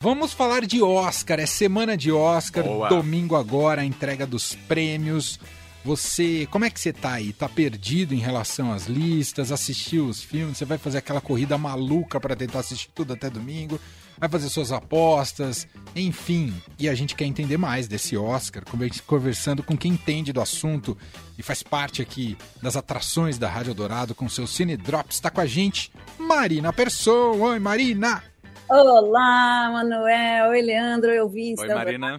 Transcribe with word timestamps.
Vamos 0.00 0.32
falar 0.32 0.64
de 0.64 0.80
Oscar, 0.80 1.40
é 1.40 1.46
semana 1.46 1.96
de 1.96 2.12
Oscar, 2.12 2.62
Boa. 2.62 2.88
domingo 2.88 3.34
agora, 3.34 3.82
a 3.82 3.84
entrega 3.84 4.24
dos 4.24 4.54
prêmios. 4.54 5.40
Você, 5.84 6.46
como 6.52 6.64
é 6.64 6.70
que 6.70 6.78
você 6.78 6.92
tá 6.92 7.14
aí? 7.14 7.32
Tá 7.32 7.48
perdido 7.48 8.14
em 8.14 8.18
relação 8.18 8.72
às 8.72 8.86
listas? 8.86 9.50
Assistiu 9.50 10.06
os 10.06 10.22
filmes? 10.22 10.56
Você 10.56 10.64
vai 10.64 10.78
fazer 10.78 10.98
aquela 10.98 11.20
corrida 11.20 11.58
maluca 11.58 12.20
para 12.20 12.36
tentar 12.36 12.60
assistir 12.60 12.88
tudo 12.94 13.14
até 13.14 13.28
domingo? 13.28 13.80
Vai 14.16 14.28
fazer 14.28 14.48
suas 14.50 14.70
apostas? 14.70 15.66
Enfim, 15.96 16.54
e 16.78 16.88
a 16.88 16.94
gente 16.94 17.16
quer 17.16 17.24
entender 17.24 17.56
mais 17.56 17.88
desse 17.88 18.16
Oscar, 18.16 18.62
conversando 19.04 19.64
com 19.64 19.76
quem 19.76 19.94
entende 19.94 20.32
do 20.32 20.40
assunto 20.40 20.96
e 21.36 21.42
faz 21.42 21.60
parte 21.60 22.00
aqui 22.00 22.38
das 22.62 22.76
atrações 22.76 23.36
da 23.36 23.48
Rádio 23.48 23.74
Dourado 23.74 24.14
com 24.14 24.28
seu 24.28 24.46
Cine 24.46 24.76
Drops. 24.76 25.16
Está 25.16 25.28
com 25.28 25.40
a 25.40 25.46
gente 25.46 25.90
Marina 26.16 26.72
Persson. 26.72 27.36
Oi, 27.40 27.58
Marina! 27.58 28.22
Olá, 28.68 29.70
Manuel. 29.72 30.50
Oi, 30.50 30.60
Leandro. 30.60 31.10
Eu 31.10 31.28
vi. 31.28 31.54
Oi, 31.58 31.68
Marina. 31.68 32.18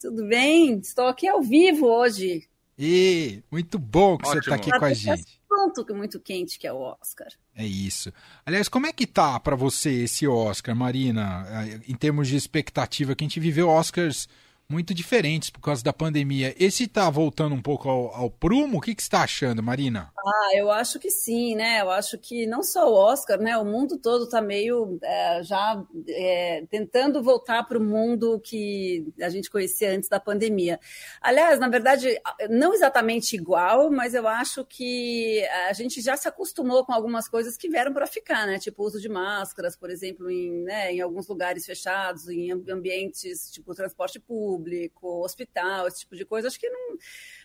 Tudo 0.00 0.26
bem? 0.26 0.78
Estou 0.78 1.06
aqui 1.06 1.26
ao 1.26 1.42
vivo 1.42 1.86
hoje. 1.86 2.48
E 2.78 3.42
muito 3.50 3.78
bom 3.78 4.16
que 4.16 4.26
Ótimo. 4.28 4.32
você 4.32 4.38
está 4.38 4.54
aqui 4.54 4.70
com 4.70 4.84
a 4.84 4.92
gente. 4.92 5.40
Assunto 5.50 5.94
muito 5.94 6.20
quente 6.20 6.58
que 6.58 6.66
é 6.66 6.72
o 6.72 6.78
Oscar. 6.78 7.28
É 7.56 7.64
isso. 7.64 8.12
Aliás, 8.44 8.68
como 8.68 8.86
é 8.86 8.92
que 8.92 9.06
tá 9.06 9.38
para 9.40 9.56
você 9.56 10.04
esse 10.04 10.26
Oscar, 10.26 10.74
Marina? 10.76 11.44
Em 11.88 11.94
termos 11.94 12.28
de 12.28 12.36
expectativa, 12.36 13.14
que 13.14 13.24
a 13.24 13.26
gente 13.26 13.40
viveu 13.40 13.68
Oscars 13.68 14.28
muito 14.68 14.94
diferentes 14.94 15.50
por 15.50 15.60
causa 15.60 15.82
da 15.82 15.92
pandemia. 15.92 16.54
Esse 16.58 16.84
está 16.84 17.08
voltando 17.10 17.54
um 17.54 17.60
pouco 17.60 17.88
ao, 17.88 18.14
ao 18.14 18.30
prumo? 18.30 18.78
O 18.78 18.80
que, 18.80 18.94
que 18.94 19.02
você 19.02 19.06
está 19.06 19.22
achando, 19.22 19.62
Marina? 19.62 20.10
Ah, 20.18 20.56
eu 20.56 20.70
acho 20.70 20.98
que 20.98 21.10
sim, 21.10 21.54
né? 21.54 21.82
Eu 21.82 21.90
acho 21.90 22.16
que 22.18 22.46
não 22.46 22.62
só 22.62 22.90
o 22.90 22.94
Oscar, 22.94 23.38
né? 23.38 23.56
O 23.58 23.64
mundo 23.64 23.98
todo 23.98 24.24
está 24.24 24.40
meio 24.40 24.98
é, 25.02 25.42
já 25.42 25.84
é, 26.08 26.64
tentando 26.70 27.22
voltar 27.22 27.64
para 27.64 27.78
o 27.78 27.82
mundo 27.82 28.40
que 28.40 29.06
a 29.20 29.28
gente 29.28 29.50
conhecia 29.50 29.94
antes 29.94 30.08
da 30.08 30.18
pandemia. 30.18 30.80
Aliás, 31.20 31.60
na 31.60 31.68
verdade, 31.68 32.18
não 32.48 32.72
exatamente 32.72 33.36
igual, 33.36 33.90
mas 33.90 34.14
eu 34.14 34.26
acho 34.26 34.64
que 34.64 35.44
a 35.68 35.72
gente 35.74 36.00
já 36.00 36.16
se 36.16 36.26
acostumou 36.26 36.84
com 36.84 36.92
algumas 36.92 37.28
coisas 37.28 37.56
que 37.56 37.68
vieram 37.68 37.92
para 37.92 38.06
ficar, 38.06 38.46
né? 38.46 38.58
Tipo 38.58 38.82
o 38.82 38.86
uso 38.86 39.00
de 39.00 39.08
máscaras, 39.08 39.76
por 39.76 39.90
exemplo, 39.90 40.30
em, 40.30 40.62
né, 40.62 40.92
em 40.92 41.00
alguns 41.00 41.28
lugares 41.28 41.66
fechados, 41.66 42.28
em 42.28 42.50
ambientes 42.50 43.50
tipo 43.50 43.74
transporte 43.74 44.18
público 44.18 44.63
público, 44.64 45.22
hospital, 45.22 45.86
esse 45.86 46.00
tipo 46.00 46.16
de 46.16 46.24
coisa, 46.24 46.48
acho 46.48 46.58
que 46.58 46.68
não, 46.68 46.96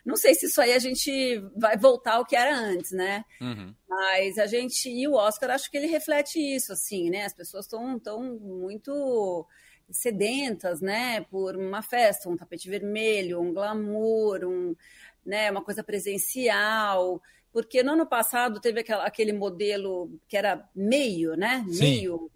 não 0.06 0.16
sei 0.16 0.34
se 0.34 0.46
isso 0.46 0.62
aí 0.62 0.72
a 0.72 0.80
gente 0.80 1.44
vai 1.56 1.78
voltar 1.78 2.14
ao 2.14 2.26
que 2.26 2.36
era 2.36 2.58
antes, 2.58 2.92
né? 2.92 3.26
Uhum. 3.42 3.76
Mas 3.88 4.38
a 4.38 4.48
gente, 4.48 4.90
e 4.90 5.08
o 5.08 5.14
Oscar, 5.14 5.52
acho 5.52 5.70
que 5.70 5.78
ele 5.78 5.88
reflete 5.88 6.40
isso, 6.40 6.72
assim, 6.72 7.10
né? 7.10 7.26
As 7.26 7.34
pessoas 7.34 7.66
estão 7.66 8.00
tão 8.00 8.24
muito 8.24 9.46
sedentas, 9.92 10.82
né, 10.82 11.22
por 11.32 11.56
uma 11.56 11.82
festa, 11.82 12.30
um 12.30 12.38
tapete 12.38 12.70
vermelho, 12.70 13.42
um 13.42 13.52
glamour, 13.52 14.46
um, 14.46 14.76
né, 15.26 15.50
uma 15.50 15.64
coisa 15.64 15.84
presencial, 15.84 17.20
porque 17.52 17.82
no 17.82 17.94
ano 17.94 18.06
passado 18.06 18.60
teve 18.60 18.82
aquela, 18.82 19.04
aquele 19.04 19.34
modelo 19.34 20.12
que 20.28 20.38
era 20.38 20.64
meio, 20.76 21.36
né, 21.36 21.66
Sim. 21.72 21.80
meio, 21.80 22.32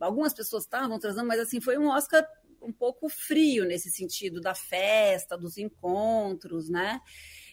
algumas 0.00 0.32
pessoas 0.32 0.62
estavam 0.62 0.98
trazendo, 0.98 1.26
mas 1.26 1.38
assim, 1.38 1.60
foi 1.60 1.76
um 1.76 1.88
Oscar 1.88 2.26
um 2.66 2.72
pouco 2.72 3.08
frio 3.08 3.64
nesse 3.64 3.90
sentido 3.90 4.40
da 4.40 4.54
festa, 4.54 5.36
dos 5.36 5.56
encontros, 5.56 6.68
né? 6.68 7.00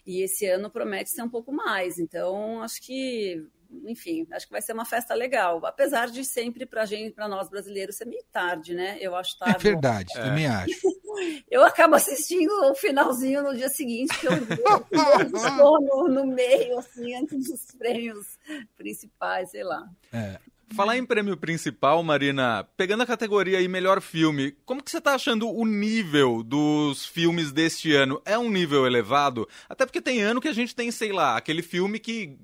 E 0.05 0.21
esse 0.21 0.45
ano 0.45 0.69
promete 0.69 1.09
ser 1.09 1.21
um 1.21 1.29
pouco 1.29 1.51
mais. 1.51 1.97
Então, 1.97 2.61
acho 2.61 2.81
que, 2.81 3.41
enfim, 3.85 4.27
acho 4.31 4.45
que 4.45 4.51
vai 4.51 4.61
ser 4.61 4.73
uma 4.73 4.85
festa 4.85 5.13
legal. 5.13 5.65
Apesar 5.65 6.09
de 6.09 6.25
sempre 6.25 6.65
para 6.65 6.85
gente, 6.85 7.13
para 7.13 7.27
nós 7.27 7.49
brasileiros, 7.49 7.95
ser 7.95 8.05
meio 8.05 8.23
tarde, 8.31 8.73
né? 8.73 8.97
Eu 8.99 9.15
acho 9.15 9.37
tarde. 9.37 9.55
É 9.55 9.71
verdade, 9.71 10.11
é. 10.17 10.21
também 10.21 10.47
acho. 10.47 10.73
Eu 11.49 11.63
acabo 11.63 11.93
assistindo 11.93 12.51
o 12.71 12.73
finalzinho 12.73 13.43
no 13.43 13.55
dia 13.55 13.69
seguinte, 13.69 14.19
que 14.19 14.25
eu 14.25 14.33
estou 14.33 14.89
no, 15.79 16.07
no 16.07 16.25
meio, 16.25 16.79
assim, 16.79 17.13
antes 17.13 17.47
dos 17.47 17.65
prêmios 17.77 18.39
principais, 18.75 19.51
sei 19.51 19.63
lá. 19.63 19.87
É. 20.11 20.39
Falar 20.75 20.97
em 20.97 21.05
prêmio 21.05 21.37
principal, 21.37 22.01
Marina, 22.01 22.67
pegando 22.75 23.03
a 23.03 23.05
categoria 23.05 23.59
aí 23.59 23.67
melhor 23.67 24.01
filme, 24.01 24.51
como 24.65 24.81
que 24.81 24.89
você 24.89 24.97
está 24.97 25.13
achando 25.13 25.47
o 25.47 25.65
nível 25.65 26.41
dos 26.41 27.05
filmes 27.05 27.51
deste 27.51 27.93
ano? 27.93 28.21
É 28.25 28.37
um 28.39 28.49
nível 28.49 28.85
elevado? 28.85 29.47
Até 29.69 29.85
porque 29.85 30.01
tem 30.01 30.21
ano 30.21 30.41
que 30.41 30.47
a 30.47 30.53
gente 30.53 30.73
tem, 30.73 30.89
sei 30.89 31.11
lá, 31.11 31.37
aquele 31.37 31.61
filme 31.61 31.99
que 31.99 32.37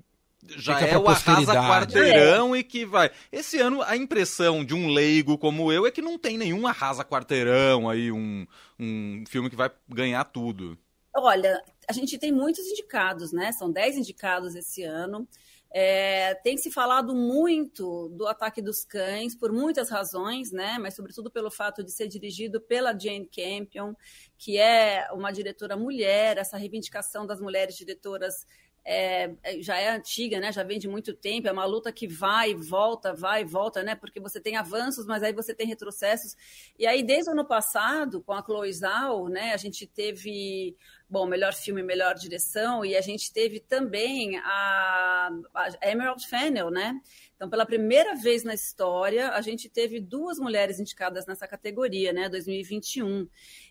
já 0.46 0.76
Fica 0.76 0.90
é 0.92 0.98
o 0.98 1.08
arrasa 1.08 1.54
quarteirão 1.54 2.54
é. 2.54 2.60
e 2.60 2.64
que 2.64 2.84
vai. 2.84 3.10
Esse 3.32 3.58
ano 3.58 3.82
a 3.82 3.96
impressão 3.96 4.64
de 4.64 4.74
um 4.74 4.88
leigo 4.88 5.36
como 5.36 5.72
eu 5.72 5.86
é 5.86 5.90
que 5.90 6.00
não 6.00 6.18
tem 6.18 6.38
nenhum 6.38 6.66
arrasa 6.66 7.04
quarteirão 7.04 7.90
aí, 7.90 8.10
um, 8.12 8.46
um 8.78 9.24
filme 9.28 9.50
que 9.50 9.56
vai 9.56 9.70
ganhar 9.88 10.24
tudo. 10.24 10.78
Olha, 11.14 11.60
a 11.90 11.92
gente 11.92 12.16
tem 12.18 12.30
muitos 12.30 12.64
indicados, 12.66 13.32
né? 13.32 13.50
São 13.50 13.70
10 13.70 13.96
indicados 13.96 14.54
esse 14.54 14.84
ano. 14.84 15.26
É, 15.72 16.34
tem 16.36 16.56
se 16.56 16.70
falado 16.70 17.14
muito 17.16 18.08
do 18.10 18.28
ataque 18.28 18.62
dos 18.62 18.84
cães 18.84 19.34
por 19.34 19.52
muitas 19.52 19.90
razões, 19.90 20.52
né? 20.52 20.78
Mas 20.78 20.94
sobretudo 20.94 21.32
pelo 21.32 21.50
fato 21.50 21.82
de 21.82 21.90
ser 21.90 22.06
dirigido 22.06 22.60
pela 22.60 22.96
Jane 22.96 23.28
Campion, 23.28 23.92
que 24.38 24.56
é 24.56 25.08
uma 25.12 25.32
diretora 25.32 25.76
mulher. 25.76 26.38
Essa 26.38 26.56
reivindicação 26.56 27.26
das 27.26 27.40
mulheres 27.40 27.76
diretoras 27.76 28.46
é, 28.84 29.34
é, 29.42 29.62
já 29.62 29.78
é 29.78 29.90
antiga, 29.90 30.40
né? 30.40 30.52
Já 30.52 30.62
vem 30.62 30.78
de 30.78 30.88
muito 30.88 31.14
tempo. 31.14 31.48
É 31.48 31.52
uma 31.52 31.64
luta 31.64 31.92
que 31.92 32.06
vai 32.06 32.50
e 32.50 32.54
volta, 32.54 33.14
vai 33.14 33.42
e 33.42 33.44
volta, 33.44 33.82
né? 33.82 33.94
Porque 33.94 34.20
você 34.20 34.40
tem 34.40 34.56
avanços, 34.56 35.06
mas 35.06 35.22
aí 35.22 35.32
você 35.32 35.54
tem 35.54 35.66
retrocessos. 35.66 36.36
E 36.78 36.86
aí, 36.86 37.02
desde 37.02 37.30
o 37.30 37.32
ano 37.32 37.44
passado, 37.44 38.22
com 38.22 38.32
a 38.32 38.42
Chloe 38.42 38.72
Zhao, 38.72 39.28
né? 39.28 39.52
A 39.52 39.56
gente 39.56 39.86
teve 39.86 40.76
bom, 41.08 41.26
melhor 41.26 41.52
filme, 41.52 41.82
melhor 41.82 42.14
direção, 42.14 42.84
e 42.84 42.96
a 42.96 43.00
gente 43.00 43.32
teve 43.32 43.58
também 43.58 44.38
a, 44.38 45.30
a 45.52 45.90
Emerald 45.90 46.24
Fennel, 46.26 46.70
né? 46.70 47.00
Então, 47.40 47.48
pela 47.48 47.64
primeira 47.64 48.14
vez 48.14 48.44
na 48.44 48.52
história, 48.52 49.30
a 49.30 49.40
gente 49.40 49.66
teve 49.66 49.98
duas 49.98 50.38
mulheres 50.38 50.78
indicadas 50.78 51.24
nessa 51.24 51.48
categoria, 51.48 52.12
né, 52.12 52.28
2021. 52.28 53.26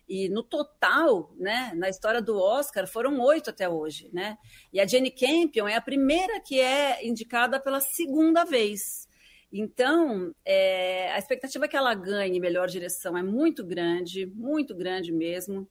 E 0.08 0.28
no 0.28 0.42
total, 0.42 1.32
né, 1.38 1.70
na 1.76 1.88
história 1.88 2.20
do 2.20 2.36
Oscar, 2.36 2.88
foram 2.88 3.20
oito 3.20 3.48
até 3.48 3.68
hoje, 3.68 4.10
né? 4.12 4.36
E 4.72 4.80
a 4.80 4.86
Jenny 4.88 5.12
Campion 5.12 5.68
é 5.68 5.76
a 5.76 5.80
primeira 5.80 6.40
que 6.40 6.58
é 6.58 7.06
indicada 7.06 7.60
pela 7.60 7.78
segunda 7.80 8.44
vez. 8.44 9.08
Então, 9.52 10.32
é, 10.44 11.10
a 11.12 11.18
expectativa 11.18 11.66
que 11.66 11.76
ela 11.76 11.92
ganhe 11.94 12.38
melhor 12.38 12.68
direção 12.68 13.18
é 13.18 13.22
muito 13.22 13.64
grande, 13.64 14.26
muito 14.26 14.74
grande 14.74 15.12
mesmo. 15.12 15.68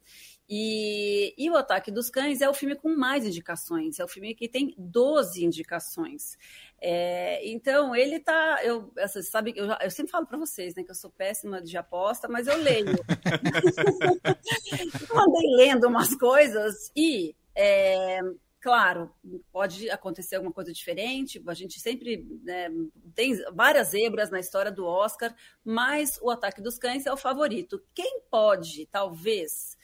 E, 0.49 1.33
e, 1.37 1.49
O 1.49 1.55
Ataque 1.55 1.91
dos 1.91 2.09
Cães 2.09 2.41
é 2.41 2.49
o 2.49 2.53
filme 2.53 2.75
com 2.75 2.89
mais 2.89 3.23
indicações, 3.23 3.99
é 3.99 4.03
o 4.03 4.07
filme 4.07 4.33
que 4.33 4.49
tem 4.49 4.73
12 4.77 5.45
indicações. 5.45 6.35
É, 6.81 7.47
então, 7.47 7.95
ele 7.95 8.19
tá. 8.19 8.59
Eu, 8.63 8.91
você 8.97 9.21
sabe, 9.21 9.53
eu, 9.55 9.67
eu 9.79 9.91
sempre 9.91 10.11
falo 10.11 10.25
para 10.25 10.39
vocês 10.39 10.73
né, 10.75 10.83
que 10.83 10.89
eu 10.89 10.95
sou 10.95 11.11
péssima 11.11 11.61
de 11.61 11.77
aposta, 11.77 12.27
mas 12.27 12.47
eu 12.47 12.57
leio. 12.57 12.87
eu 15.09 15.19
andei 15.19 15.55
lendo 15.55 15.87
umas 15.87 16.15
coisas 16.15 16.91
e. 16.95 17.35
É, 17.55 18.19
claro, 18.61 19.11
pode 19.51 19.89
acontecer 19.89 20.35
alguma 20.35 20.53
coisa 20.53 20.71
diferente. 20.71 21.41
A 21.47 21.53
gente 21.53 21.79
sempre 21.79 22.25
né, 22.43 22.69
tem 23.15 23.35
várias 23.53 23.89
zebras 23.89 24.29
na 24.29 24.39
história 24.39 24.71
do 24.71 24.85
Oscar, 24.85 25.35
mas 25.63 26.19
o 26.21 26.29
Ataque 26.29 26.61
dos 26.61 26.77
Cães 26.77 27.05
é 27.05 27.13
o 27.13 27.17
favorito. 27.17 27.83
Quem 27.93 28.21
pode, 28.29 28.85
talvez, 28.87 29.77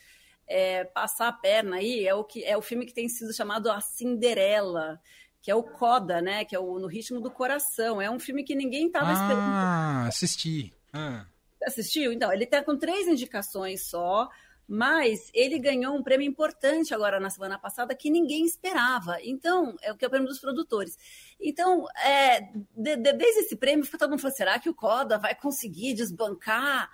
é, 0.46 0.84
passar 0.84 1.28
a 1.28 1.32
perna 1.32 1.76
aí 1.76 2.06
é 2.06 2.14
o 2.14 2.24
que 2.24 2.44
é 2.44 2.56
o 2.56 2.62
filme 2.62 2.86
que 2.86 2.94
tem 2.94 3.08
sido 3.08 3.32
chamado 3.32 3.70
a 3.70 3.80
Cinderela 3.80 5.00
que 5.46 5.50
é 5.52 5.54
o 5.54 5.62
Coda, 5.62 6.20
né? 6.20 6.44
Que 6.44 6.56
é 6.56 6.58
o 6.58 6.76
No 6.80 6.88
Ritmo 6.88 7.20
do 7.20 7.30
Coração. 7.30 8.02
É 8.02 8.10
um 8.10 8.18
filme 8.18 8.42
que 8.42 8.52
ninguém 8.52 8.88
estava 8.88 9.10
ah, 9.10 9.12
esperando. 9.12 9.40
Ah, 9.40 10.06
assisti. 10.08 10.74
Ah. 10.92 11.24
Assistiu? 11.64 12.12
Então, 12.12 12.32
ele 12.32 12.42
está 12.42 12.64
com 12.64 12.76
três 12.76 13.06
indicações 13.06 13.86
só, 13.86 14.28
mas 14.68 15.30
ele 15.32 15.58
ganhou 15.58 15.94
um 15.94 16.02
prêmio 16.02 16.26
importante 16.26 16.94
agora 16.94 17.20
na 17.20 17.30
semana 17.30 17.58
passada 17.58 17.94
que 17.94 18.10
ninguém 18.10 18.44
esperava. 18.44 19.18
Então, 19.22 19.76
é 19.82 19.92
o 19.92 19.96
que 19.96 20.04
é 20.04 20.08
o 20.08 20.10
prêmio 20.10 20.28
dos 20.28 20.40
produtores. 20.40 20.96
Então, 21.40 21.84
é, 22.04 22.40
de, 22.76 22.96
de, 22.96 23.12
desde 23.12 23.40
esse 23.40 23.56
prêmio, 23.56 23.86
todo 23.98 24.10
mundo 24.10 24.20
falou: 24.20 24.36
será 24.36 24.58
que 24.58 24.68
o 24.68 24.74
Coda 24.74 25.18
vai 25.18 25.34
conseguir 25.34 25.94
desbancar 25.94 26.90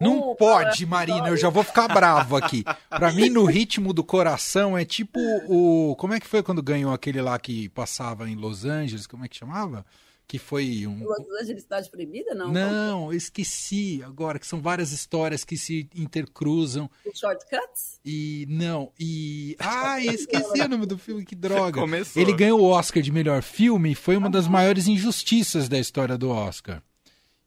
não 0.00 0.34
pode, 0.36 0.86
Marina, 0.86 1.28
eu 1.28 1.36
já 1.36 1.50
vou 1.50 1.64
ficar 1.64 1.88
bravo 1.88 2.36
aqui. 2.36 2.64
Pra 2.88 3.12
mim, 3.12 3.28
no 3.28 3.44
ritmo 3.44 3.92
do 3.92 4.04
coração, 4.04 4.78
é 4.78 4.84
tipo 4.84 5.18
o. 5.48 5.96
Como 5.96 6.14
é 6.14 6.20
que 6.20 6.26
foi 6.26 6.42
quando 6.42 6.62
ganhou 6.62 6.92
aquele 6.92 7.20
lá 7.20 7.38
que 7.38 7.68
passava 7.70 8.28
em 8.28 8.36
Los 8.36 8.64
Angeles? 8.64 9.06
Como 9.06 9.24
é 9.24 9.28
que 9.28 9.36
chamava? 9.36 9.84
Que 10.28 10.40
foi 10.40 10.86
um. 10.88 11.04
Los 11.04 11.40
Angeles 11.40 11.62
Cidade 11.62 11.88
Proibida, 11.88 12.34
não? 12.34 12.50
Não, 12.50 13.12
eu 13.12 13.16
esqueci 13.16 14.02
agora, 14.04 14.40
que 14.40 14.46
são 14.46 14.60
várias 14.60 14.90
histórias 14.90 15.44
que 15.44 15.56
se 15.56 15.88
intercruzam. 15.94 16.90
Shortcuts? 17.14 18.00
E. 18.04 18.44
Não, 18.48 18.92
e. 18.98 19.54
Ah, 19.60 20.00
esqueci 20.00 20.60
o 20.60 20.68
nome 20.68 20.84
do 20.84 20.98
filme, 20.98 21.24
que 21.24 21.36
droga. 21.36 21.80
Começou. 21.80 22.20
Ele 22.20 22.32
ganhou 22.32 22.60
o 22.60 22.64
Oscar 22.64 23.00
de 23.00 23.12
melhor 23.12 23.40
filme 23.40 23.92
e 23.92 23.94
foi 23.94 24.16
uma 24.16 24.28
das 24.28 24.48
maiores 24.48 24.88
injustiças 24.88 25.68
da 25.68 25.78
história 25.78 26.18
do 26.18 26.28
Oscar. 26.28 26.82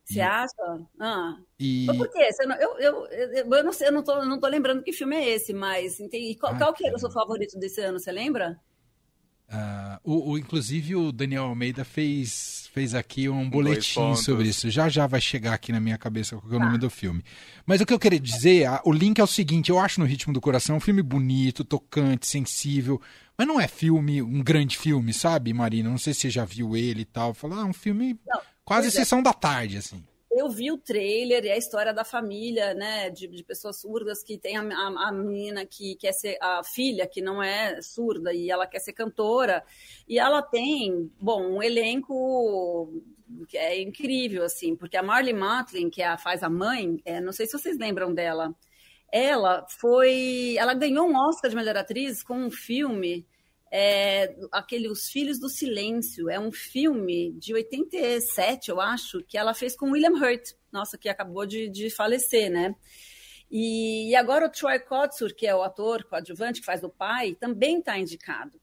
Você 0.10 0.22
acha? 0.22 0.56
Ah. 1.00 1.38
E... 1.60 1.86
Mas 1.86 1.98
por 1.98 2.10
quê? 2.10 2.30
Não, 2.46 2.56
eu, 2.56 2.80
eu, 2.80 3.06
eu, 3.08 3.54
eu, 3.54 3.64
não 3.64 3.72
sei, 3.72 3.90
eu 3.90 3.92
não 3.92 4.02
tô, 4.02 4.26
não 4.26 4.40
tô 4.40 4.48
lembrando 4.48 4.82
que 4.82 4.92
filme 4.92 5.16
é 5.16 5.30
esse, 5.30 5.54
mas 5.54 6.00
entendi. 6.00 6.36
Qual, 6.36 6.54
ah, 6.54 6.58
qual 6.58 6.74
que 6.74 6.88
era 6.88 6.96
o 6.96 7.00
seu 7.00 7.12
favorito 7.12 7.60
desse 7.60 7.82
ano, 7.82 8.00
você 8.00 8.12
lembra? 8.12 8.60
Uh, 9.52 10.00
o, 10.04 10.32
o, 10.32 10.38
inclusive 10.38 10.96
o 10.96 11.12
Daniel 11.12 11.46
Almeida 11.46 11.84
fez, 11.84 12.70
fez 12.72 12.94
aqui 12.94 13.28
um 13.28 13.50
boletim 13.50 14.16
sobre 14.16 14.48
isso. 14.48 14.70
Já 14.70 14.88
já 14.88 15.08
vai 15.08 15.20
chegar 15.20 15.54
aqui 15.54 15.72
na 15.72 15.80
minha 15.80 15.98
cabeça 15.98 16.38
qual 16.38 16.54
é 16.54 16.56
o 16.56 16.60
nome 16.60 16.76
ah. 16.76 16.80
do 16.80 16.90
filme. 16.90 17.24
Mas 17.66 17.82
o 17.82 17.86
que 17.86 17.94
eu 17.94 17.98
queria 17.98 18.20
dizer, 18.20 18.66
a, 18.66 18.80
o 18.86 18.92
link 18.92 19.18
é 19.18 19.24
o 19.24 19.28
seguinte: 19.28 19.72
eu 19.72 19.80
acho 19.80 20.00
No 20.00 20.06
Ritmo 20.06 20.32
do 20.32 20.40
Coração 20.40 20.78
um 20.78 20.80
filme 20.80 21.02
bonito, 21.02 21.64
tocante, 21.64 22.28
sensível, 22.28 23.02
mas 23.36 23.48
não 23.48 23.60
é 23.60 23.68
filme, 23.68 24.22
um 24.22 24.44
grande 24.44 24.78
filme, 24.78 25.12
sabe, 25.14 25.52
Marina? 25.52 25.90
Não 25.90 25.98
sei 25.98 26.14
se 26.14 26.22
você 26.22 26.30
já 26.30 26.46
viu 26.46 26.78
ele 26.78 27.02
e 27.02 27.06
tal. 27.06 27.34
Falar, 27.34 27.62
ah, 27.62 27.66
um 27.66 27.74
filme 27.74 28.20
não, 28.28 28.42
quase 28.64 28.90
é. 28.90 28.92
sessão 28.92 29.24
da 29.24 29.34
tarde, 29.34 29.78
assim 29.78 30.04
eu 30.32 30.48
vi 30.50 30.72
o 30.72 30.78
trailer 30.78 31.44
e 31.44 31.52
a 31.52 31.58
história 31.58 31.94
da 31.94 32.04
família, 32.04 32.74
né, 32.74 33.10
de, 33.10 33.28
de 33.28 33.44
pessoas 33.44 33.82
surdas 33.82 34.24
que 34.24 34.38
tem 34.38 34.58
a, 34.58 34.62
a, 34.62 35.08
a, 35.08 35.12
menina 35.12 35.66
que 35.66 35.96
quer 35.96 36.12
ser 36.12 36.38
a 36.40 36.64
filha 36.64 37.08
que 37.08 37.22
não 37.22 37.42
é 37.42 37.82
surda 37.82 38.32
e 38.32 38.52
ela 38.52 38.68
quer 38.68 38.80
ser 38.80 38.94
cantora. 38.94 39.64
E 40.08 40.20
ela 40.20 40.42
tem, 40.42 41.12
bom, 41.20 41.42
um 41.42 41.64
elenco 41.64 43.02
que 43.48 43.58
é 43.58 43.82
incrível 43.82 44.44
assim, 44.44 44.76
porque 44.76 44.98
a 44.98 45.04
Marley 45.04 45.34
Matlin 45.34 45.90
que 45.90 46.02
é 46.02 46.08
a, 46.08 46.18
faz 46.18 46.44
a 46.44 46.50
mãe, 46.50 47.02
é, 47.06 47.20
não 47.20 47.32
sei 47.32 47.48
se 47.48 47.58
vocês 47.58 47.78
lembram 47.78 48.14
dela, 48.14 48.54
ela 49.12 49.66
foi, 49.68 50.56
ela 50.58 50.74
ganhou 50.74 51.08
um 51.08 51.16
Oscar 51.16 51.50
de 51.50 51.56
melhor 51.56 51.78
atriz 51.78 52.22
com 52.22 52.36
um 52.36 52.52
filme 52.52 53.26
é, 53.72 54.36
aquele 54.52 54.88
Os 54.88 55.10
Filhos 55.10 55.40
do 55.40 55.50
Silêncio. 55.50 56.30
É 56.30 56.40
um 56.40 56.52
filme 56.52 57.34
de 57.34 57.54
87, 57.54 58.70
eu 58.70 58.82
acho, 58.82 59.24
que 59.24 59.38
ela 59.38 59.54
fez 59.54 59.76
com 59.76 59.92
William 59.92 60.14
Hurt, 60.14 60.52
nossa, 60.72 60.98
que 60.98 61.10
acabou 61.10 61.46
de, 61.46 61.70
de 61.70 61.90
falecer, 61.90 62.50
né? 62.50 62.76
E, 63.52 64.12
e, 64.12 64.16
agora 64.16 64.46
o 64.46 64.50
Troy 64.50 64.80
Kotsur, 64.80 65.34
que 65.34 65.48
é 65.48 65.56
o 65.56 65.64
ator 65.64 66.04
coadjuvante 66.04 66.60
que 66.60 66.66
faz 66.66 66.84
o 66.84 66.90
pai, 66.90 67.36
também 67.40 67.80
está 67.80 67.98
indicado. 67.98 68.60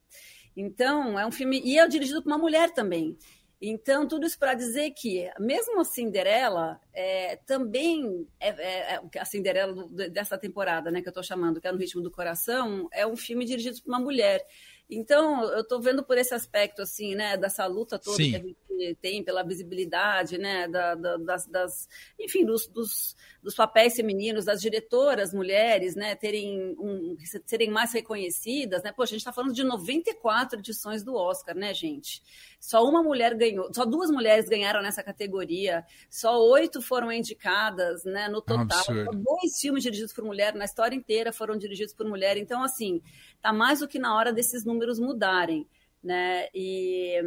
Então, 0.57 1.19
é 1.19 1.27
um 1.27 1.33
filme. 1.33 1.61
E 1.65 1.79
é 1.79 1.87
dirigido 1.89 2.23
por 2.23 2.31
uma 2.31 2.39
mulher 2.39 2.71
também. 2.73 3.19
Então, 3.61 4.07
tudo 4.07 4.27
isso 4.27 4.39
para 4.39 4.55
dizer 4.55 4.91
que, 4.91 5.31
mesmo 5.41 5.81
a 5.81 5.85
Cinderela, 5.85 6.79
é, 6.93 7.37
também 7.47 8.27
é, 8.39 8.49
é, 8.49 9.01
é 9.15 9.19
a 9.19 9.25
Cinderela 9.25 9.89
dessa 10.11 10.37
temporada, 10.37 10.91
né, 10.91 11.01
que 11.01 11.09
eu 11.09 11.11
estou 11.11 11.23
chamando, 11.23 11.61
que 11.61 11.67
é 11.67 11.73
No 11.73 11.79
Ritmo 11.79 12.03
do 12.03 12.11
Coração, 12.11 12.87
é 12.93 13.07
um 13.07 13.17
filme 13.17 13.47
dirigido 13.47 13.81
por 13.83 13.89
uma 13.89 13.99
mulher. 13.99 14.47
Então, 14.89 15.43
eu 15.45 15.63
estou 15.63 15.81
vendo 15.81 16.05
por 16.05 16.17
esse 16.17 16.33
aspecto, 16.33 16.83
assim, 16.83 17.15
né, 17.15 17.37
dessa 17.37 17.67
luta 17.67 17.99
toda 17.99 18.17
Sim. 18.17 18.31
que 18.31 18.37
a 18.37 18.41
gente 18.41 18.57
tem 19.01 19.23
pela 19.23 19.43
visibilidade, 19.43 20.39
né, 20.39 20.69
da, 20.69 20.95
da, 20.95 21.17
das, 21.17 21.47
das, 21.47 21.89
enfim, 22.19 22.45
dos, 22.45 22.67
dos, 22.69 23.17
dos, 23.43 23.55
papéis 23.55 23.95
femininos, 23.95 24.45
das 24.45 24.61
diretoras 24.61 25.33
mulheres, 25.33 25.95
né, 25.95 26.15
terem, 26.15 26.75
um, 26.79 27.17
serem 27.45 27.71
mais 27.71 27.93
reconhecidas, 27.93 28.83
né, 28.83 28.93
poxa, 28.93 29.11
a 29.11 29.15
gente 29.15 29.21
está 29.21 29.33
falando 29.33 29.55
de 29.55 29.65
94 29.65 30.59
edições 30.59 31.03
do 31.03 31.15
Oscar, 31.15 31.57
né, 31.57 31.73
gente? 31.75 32.23
Só 32.61 32.83
uma 32.85 33.03
mulher 33.03 33.35
ganhou, 33.35 33.73
só 33.73 33.85
duas 33.85 34.11
mulheres 34.11 34.49
ganharam 34.49 34.83
nessa 34.83 35.03
categoria, 35.03 35.85
só 36.11 36.39
oito 36.51 36.81
foram 36.83 37.13
indicadas, 37.13 38.05
né, 38.05 38.29
no 38.29 38.41
total. 38.41 38.85
É 38.89 39.05
dois 39.05 39.61
filmes 39.61 39.83
dirigidos 39.83 40.13
por 40.13 40.25
mulher 40.25 40.55
na 40.55 40.65
história 40.65 40.97
inteira 40.97 41.33
foram 41.33 41.57
dirigidos 41.57 41.95
por 41.95 42.07
mulher, 42.07 42.37
então, 42.37 42.63
assim, 42.63 43.01
tá 43.41 43.53
mais 43.53 43.81
do 43.81 43.89
que 43.89 43.99
na 43.99 44.17
hora 44.17 44.33
desses 44.33 44.65
números 44.65 44.99
mudarem. 44.99 45.67
Né? 46.07 46.47
E, 46.55 47.21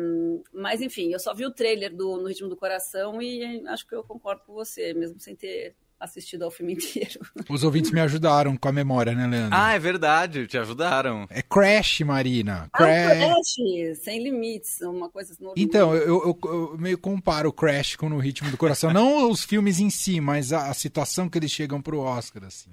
mas 0.54 0.82
enfim, 0.82 1.12
eu 1.12 1.20
só 1.20 1.34
vi 1.34 1.46
o 1.46 1.52
trailer 1.52 1.94
do 1.94 2.16
No 2.16 2.30
Ritmo 2.30 2.48
do 2.48 2.56
Coração 2.56 3.22
e 3.22 3.62
acho 3.68 3.86
que 3.86 3.94
eu 3.94 4.02
concordo 4.02 4.42
com 4.46 4.54
você, 4.54 4.94
mesmo 4.94 5.20
sem 5.20 5.36
ter 5.36 5.76
assistido 6.00 6.44
ao 6.44 6.50
filme 6.50 6.76
inteiro. 6.80 7.20
Os 7.50 7.66
ouvintes 7.66 7.92
me 7.92 8.00
ajudaram 8.00 8.56
com 8.56 8.70
a 8.70 8.72
memória, 8.72 9.14
né, 9.14 9.28
Leandro? 9.28 9.50
Ah, 9.52 9.74
é 9.74 9.80
verdade, 9.80 10.48
te 10.48 10.58
ajudaram. 10.58 11.28
É 11.30 11.42
Crash, 11.42 12.00
Marina. 12.06 12.70
Crash. 12.72 13.22
Ah, 13.22 13.34
Crash, 13.34 14.00
sem 14.00 14.24
limites, 14.24 14.80
uma 14.80 15.10
coisa 15.10 15.34
normal. 15.42 15.56
Então, 15.58 15.94
eu, 15.94 16.24
eu, 16.24 16.40
eu, 16.46 16.78
meio 16.80 16.98
comparo 16.98 17.50
o 17.50 17.54
Crash 17.54 17.98
com 17.98 18.08
No 18.08 18.18
Ritmo 18.18 18.50
do 18.50 18.56
Coração. 18.56 18.94
Não 18.94 19.30
os 19.30 19.44
filmes 19.44 19.82
em 19.82 19.90
si, 19.90 20.22
mas 20.22 20.54
a, 20.54 20.70
a 20.70 20.74
situação 20.74 21.28
que 21.28 21.38
eles 21.38 21.52
chegam 21.52 21.82
pro 21.82 22.00
Oscar, 22.00 22.46
assim. 22.46 22.72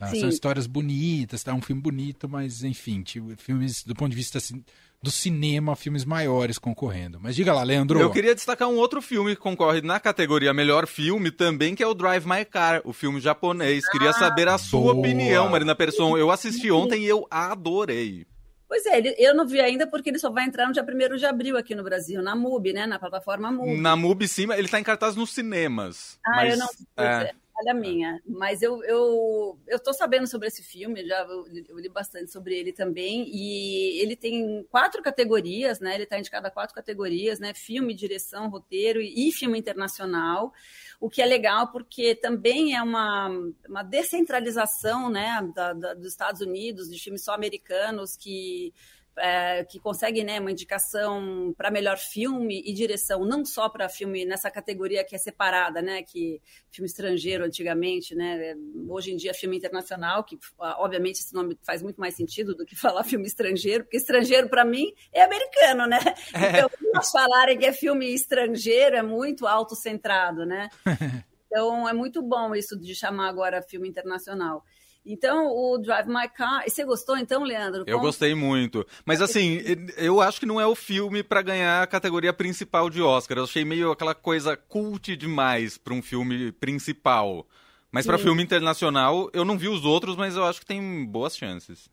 Ah, 0.00 0.08
são 0.08 0.28
histórias 0.28 0.66
bonitas, 0.66 1.44
tá? 1.44 1.54
Um 1.54 1.62
filme 1.62 1.80
bonito, 1.80 2.28
mas 2.28 2.64
enfim, 2.64 3.02
tipo, 3.02 3.36
filmes 3.36 3.84
do 3.84 3.94
ponto 3.94 4.10
de 4.10 4.16
vista 4.16 4.38
assim, 4.38 4.64
do 5.04 5.10
cinema, 5.10 5.76
filmes 5.76 6.04
maiores 6.04 6.58
concorrendo. 6.58 7.20
Mas 7.20 7.36
diga 7.36 7.52
lá, 7.52 7.62
Leandro. 7.62 8.00
Eu 8.00 8.10
queria 8.10 8.34
destacar 8.34 8.68
um 8.68 8.76
outro 8.76 9.02
filme 9.02 9.36
que 9.36 9.40
concorre 9.40 9.82
na 9.82 10.00
categoria 10.00 10.54
melhor 10.54 10.86
filme 10.86 11.30
também, 11.30 11.74
que 11.74 11.82
é 11.82 11.86
o 11.86 11.92
Drive 11.92 12.24
My 12.26 12.42
Car, 12.44 12.80
o 12.84 12.92
filme 12.92 13.20
japonês. 13.20 13.86
Queria 13.90 14.10
ah, 14.10 14.14
saber 14.14 14.48
a 14.48 14.56
sua 14.56 14.94
boa. 14.94 14.94
opinião, 14.94 15.48
Marina 15.50 15.74
Persson. 15.74 16.16
Eu 16.16 16.30
assisti 16.30 16.70
ontem 16.70 17.02
e 17.02 17.06
eu 17.06 17.26
adorei. 17.30 18.26
Pois 18.66 18.86
é, 18.86 19.02
eu 19.18 19.36
não 19.36 19.46
vi 19.46 19.60
ainda 19.60 19.86
porque 19.86 20.08
ele 20.08 20.18
só 20.18 20.30
vai 20.30 20.46
entrar 20.46 20.66
no 20.66 20.72
dia 20.72 20.82
1 20.82 21.16
de 21.16 21.26
abril 21.26 21.56
aqui 21.58 21.74
no 21.74 21.84
Brasil, 21.84 22.22
na 22.22 22.34
MUBI, 22.34 22.72
né? 22.72 22.86
Na 22.86 22.98
plataforma 22.98 23.52
MUBI. 23.52 23.76
Na 23.76 23.94
MUBI, 23.94 24.26
sim, 24.26 24.50
ele 24.50 24.62
está 24.62 24.80
em 24.80 24.82
cartaz 24.82 25.14
nos 25.14 25.30
cinemas. 25.34 26.18
Ah, 26.26 26.36
mas, 26.36 26.52
eu 26.54 26.58
não. 26.58 26.68
É 26.96 27.34
falha 27.54 27.72
minha. 27.72 28.20
Mas 28.26 28.60
eu, 28.62 28.82
eu, 28.84 29.58
eu 29.66 29.78
tô 29.78 29.92
sabendo 29.92 30.26
sobre 30.26 30.48
esse 30.48 30.62
filme, 30.62 31.06
já 31.06 31.20
eu, 31.22 31.46
eu, 31.68 31.78
li 31.78 31.88
bastante 31.88 32.30
sobre 32.30 32.54
ele 32.54 32.72
também. 32.72 33.26
E 33.28 34.00
ele 34.00 34.16
tem 34.16 34.64
quatro 34.70 35.02
categorias, 35.02 35.80
né? 35.80 35.94
Ele 35.94 36.04
está 36.04 36.18
indicado 36.18 36.46
a 36.46 36.50
quatro 36.50 36.74
categorias, 36.74 37.38
né? 37.38 37.54
Filme, 37.54 37.94
direção, 37.94 38.50
roteiro 38.50 39.00
e, 39.00 39.28
e 39.28 39.32
filme 39.32 39.58
internacional. 39.58 40.52
O 41.00 41.08
que 41.08 41.22
é 41.22 41.26
legal 41.26 41.68
porque 41.70 42.14
também 42.14 42.74
é 42.74 42.82
uma, 42.82 43.28
uma 43.68 43.82
descentralização 43.82 45.10
né, 45.10 45.40
da, 45.54 45.72
da, 45.72 45.94
dos 45.94 46.06
Estados 46.06 46.40
Unidos, 46.40 46.90
de 46.90 46.98
filmes 46.98 47.22
só 47.22 47.34
americanos 47.34 48.16
que 48.16 48.72
é, 49.18 49.64
que 49.64 49.78
consegue 49.78 50.24
né, 50.24 50.40
uma 50.40 50.50
indicação 50.50 51.54
para 51.56 51.70
melhor 51.70 51.98
filme 51.98 52.62
e 52.64 52.72
direção, 52.72 53.24
não 53.24 53.44
só 53.44 53.68
para 53.68 53.88
filme 53.88 54.24
nessa 54.24 54.50
categoria 54.50 55.04
que 55.04 55.14
é 55.14 55.18
separada, 55.18 55.80
né, 55.80 56.02
que 56.02 56.40
filme 56.70 56.86
estrangeiro 56.86 57.44
antigamente, 57.44 58.14
né, 58.14 58.54
hoje 58.88 59.12
em 59.12 59.16
dia 59.16 59.34
filme 59.34 59.56
internacional, 59.56 60.24
que 60.24 60.38
obviamente 60.58 61.20
esse 61.20 61.34
nome 61.34 61.58
faz 61.62 61.82
muito 61.82 62.00
mais 62.00 62.14
sentido 62.14 62.54
do 62.54 62.64
que 62.64 62.74
falar 62.76 63.04
filme 63.04 63.26
estrangeiro, 63.26 63.84
porque 63.84 63.96
estrangeiro 63.96 64.48
para 64.48 64.64
mim 64.64 64.92
é 65.12 65.22
americano, 65.22 65.86
né? 65.86 65.98
É. 66.34 66.58
Então, 66.58 66.70
falarem 67.10 67.58
que 67.58 67.66
é 67.66 67.72
filme 67.72 68.12
estrangeiro 68.12 68.96
é 68.96 69.02
muito 69.02 69.46
autocentrado, 69.46 70.44
né? 70.44 70.68
Então 71.54 71.88
é 71.88 71.92
muito 71.92 72.20
bom 72.20 72.52
isso 72.52 72.76
de 72.76 72.96
chamar 72.96 73.28
agora 73.28 73.62
filme 73.62 73.88
internacional. 73.88 74.64
Então, 75.06 75.48
o 75.48 75.76
Drive 75.78 76.08
My 76.08 76.28
Car. 76.28 76.64
Você 76.66 76.82
gostou 76.84 77.16
então, 77.18 77.42
Leandro? 77.42 77.84
Eu 77.86 78.00
gostei 78.00 78.34
muito. 78.34 78.86
Mas 79.04 79.20
assim, 79.20 79.60
eu 79.98 80.20
acho 80.20 80.40
que 80.40 80.46
não 80.46 80.60
é 80.60 80.66
o 80.66 80.74
filme 80.74 81.22
para 81.22 81.42
ganhar 81.42 81.82
a 81.82 81.86
categoria 81.86 82.32
principal 82.32 82.88
de 82.88 83.02
Oscar. 83.02 83.36
Eu 83.36 83.44
achei 83.44 83.64
meio 83.64 83.90
aquela 83.90 84.14
coisa 84.14 84.56
cult 84.56 85.14
demais 85.14 85.76
para 85.76 85.92
um 85.92 86.00
filme 86.00 86.52
principal. 86.52 87.46
Mas 87.92 88.06
para 88.06 88.18
filme 88.18 88.42
internacional, 88.42 89.30
eu 89.32 89.44
não 89.44 89.56
vi 89.56 89.68
os 89.68 89.84
outros, 89.84 90.16
mas 90.16 90.34
eu 90.34 90.44
acho 90.44 90.58
que 90.58 90.66
tem 90.66 91.04
boas 91.04 91.36
chances. 91.36 91.88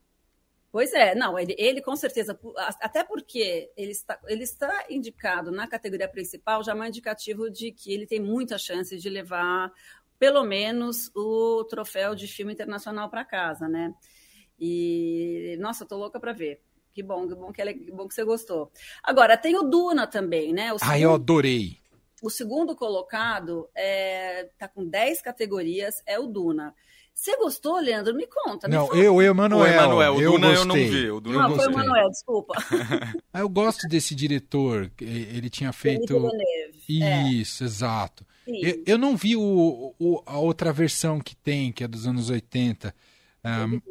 Pois 0.71 0.93
é, 0.93 1.13
não, 1.13 1.37
ele, 1.37 1.53
ele 1.59 1.81
com 1.81 1.95
certeza, 1.97 2.39
até 2.79 3.03
porque 3.03 3.69
ele 3.75 3.91
está, 3.91 4.17
ele 4.25 4.43
está 4.43 4.85
indicado 4.89 5.51
na 5.51 5.67
categoria 5.67 6.07
principal, 6.07 6.63
já 6.63 6.71
é 6.71 6.75
um 6.75 6.85
indicativo 6.85 7.51
de 7.51 7.73
que 7.73 7.93
ele 7.93 8.07
tem 8.07 8.21
muita 8.21 8.57
chance 8.57 8.97
de 8.97 9.09
levar 9.09 9.69
pelo 10.21 10.43
menos 10.43 11.09
o 11.15 11.63
troféu 11.63 12.13
de 12.13 12.27
filme 12.27 12.53
internacional 12.53 13.09
para 13.09 13.25
casa, 13.25 13.67
né? 13.67 13.91
E 14.59 15.57
nossa, 15.59 15.83
tô 15.83 15.97
louca 15.97 16.19
para 16.19 16.31
ver. 16.31 16.61
Que 16.93 17.01
bom, 17.01 17.27
que 17.27 17.33
bom 17.33 17.51
que, 17.51 17.59
ela, 17.59 17.73
que 17.73 17.91
bom 17.91 18.07
que 18.07 18.13
você 18.13 18.23
gostou. 18.23 18.71
Agora 19.03 19.35
tem 19.35 19.57
o 19.57 19.63
Duna 19.63 20.05
também, 20.05 20.53
né? 20.53 20.71
O 20.73 20.77
segundo, 20.77 20.93
ah, 20.93 20.99
eu 20.99 21.15
adorei. 21.15 21.79
O 22.21 22.29
segundo 22.29 22.75
colocado 22.75 23.67
é, 23.73 24.47
tá 24.59 24.67
com 24.67 24.87
10 24.87 25.23
categorias, 25.23 26.03
é 26.05 26.19
o 26.19 26.27
Duna. 26.27 26.75
Você 27.15 27.35
gostou, 27.37 27.79
Leandro? 27.79 28.13
Me 28.13 28.27
conta. 28.27 28.67
Me 28.67 28.75
não, 28.75 28.87
fala. 28.87 28.99
eu, 28.99 29.21
Emanuel. 29.23 29.63
O 29.63 29.73
Emanuel, 29.73 30.15
o 30.15 30.21
eu 30.21 30.31
Duna 30.33 30.49
gostei. 30.49 30.61
eu 30.61 30.65
não 30.65 30.75
vi. 30.75 31.11
O 31.11 31.19
Duna 31.19 31.47
não, 31.47 31.55
foi 31.55 31.65
o 31.65 31.71
Emanuel, 31.71 32.09
desculpa. 32.09 32.53
Ah, 33.33 33.39
eu 33.39 33.49
gosto 33.49 33.87
desse 33.87 34.13
diretor. 34.13 34.91
Ele 34.99 35.49
tinha 35.49 35.73
feito. 35.73 36.15
É. 36.15 36.60
Isso, 36.99 37.63
é. 37.63 37.67
exato. 37.67 38.25
Eu, 38.47 38.83
eu, 38.85 38.97
não 38.97 39.15
vi 39.15 39.35
o, 39.35 39.93
o, 39.99 40.21
a 40.25 40.37
outra 40.37 40.73
versão 40.73 41.19
que 41.19 41.35
tem, 41.35 41.71
que 41.71 41.83
é 41.83 41.87
dos 41.87 42.07
anos 42.07 42.29
80. 42.29 42.93
Um, 43.43 43.81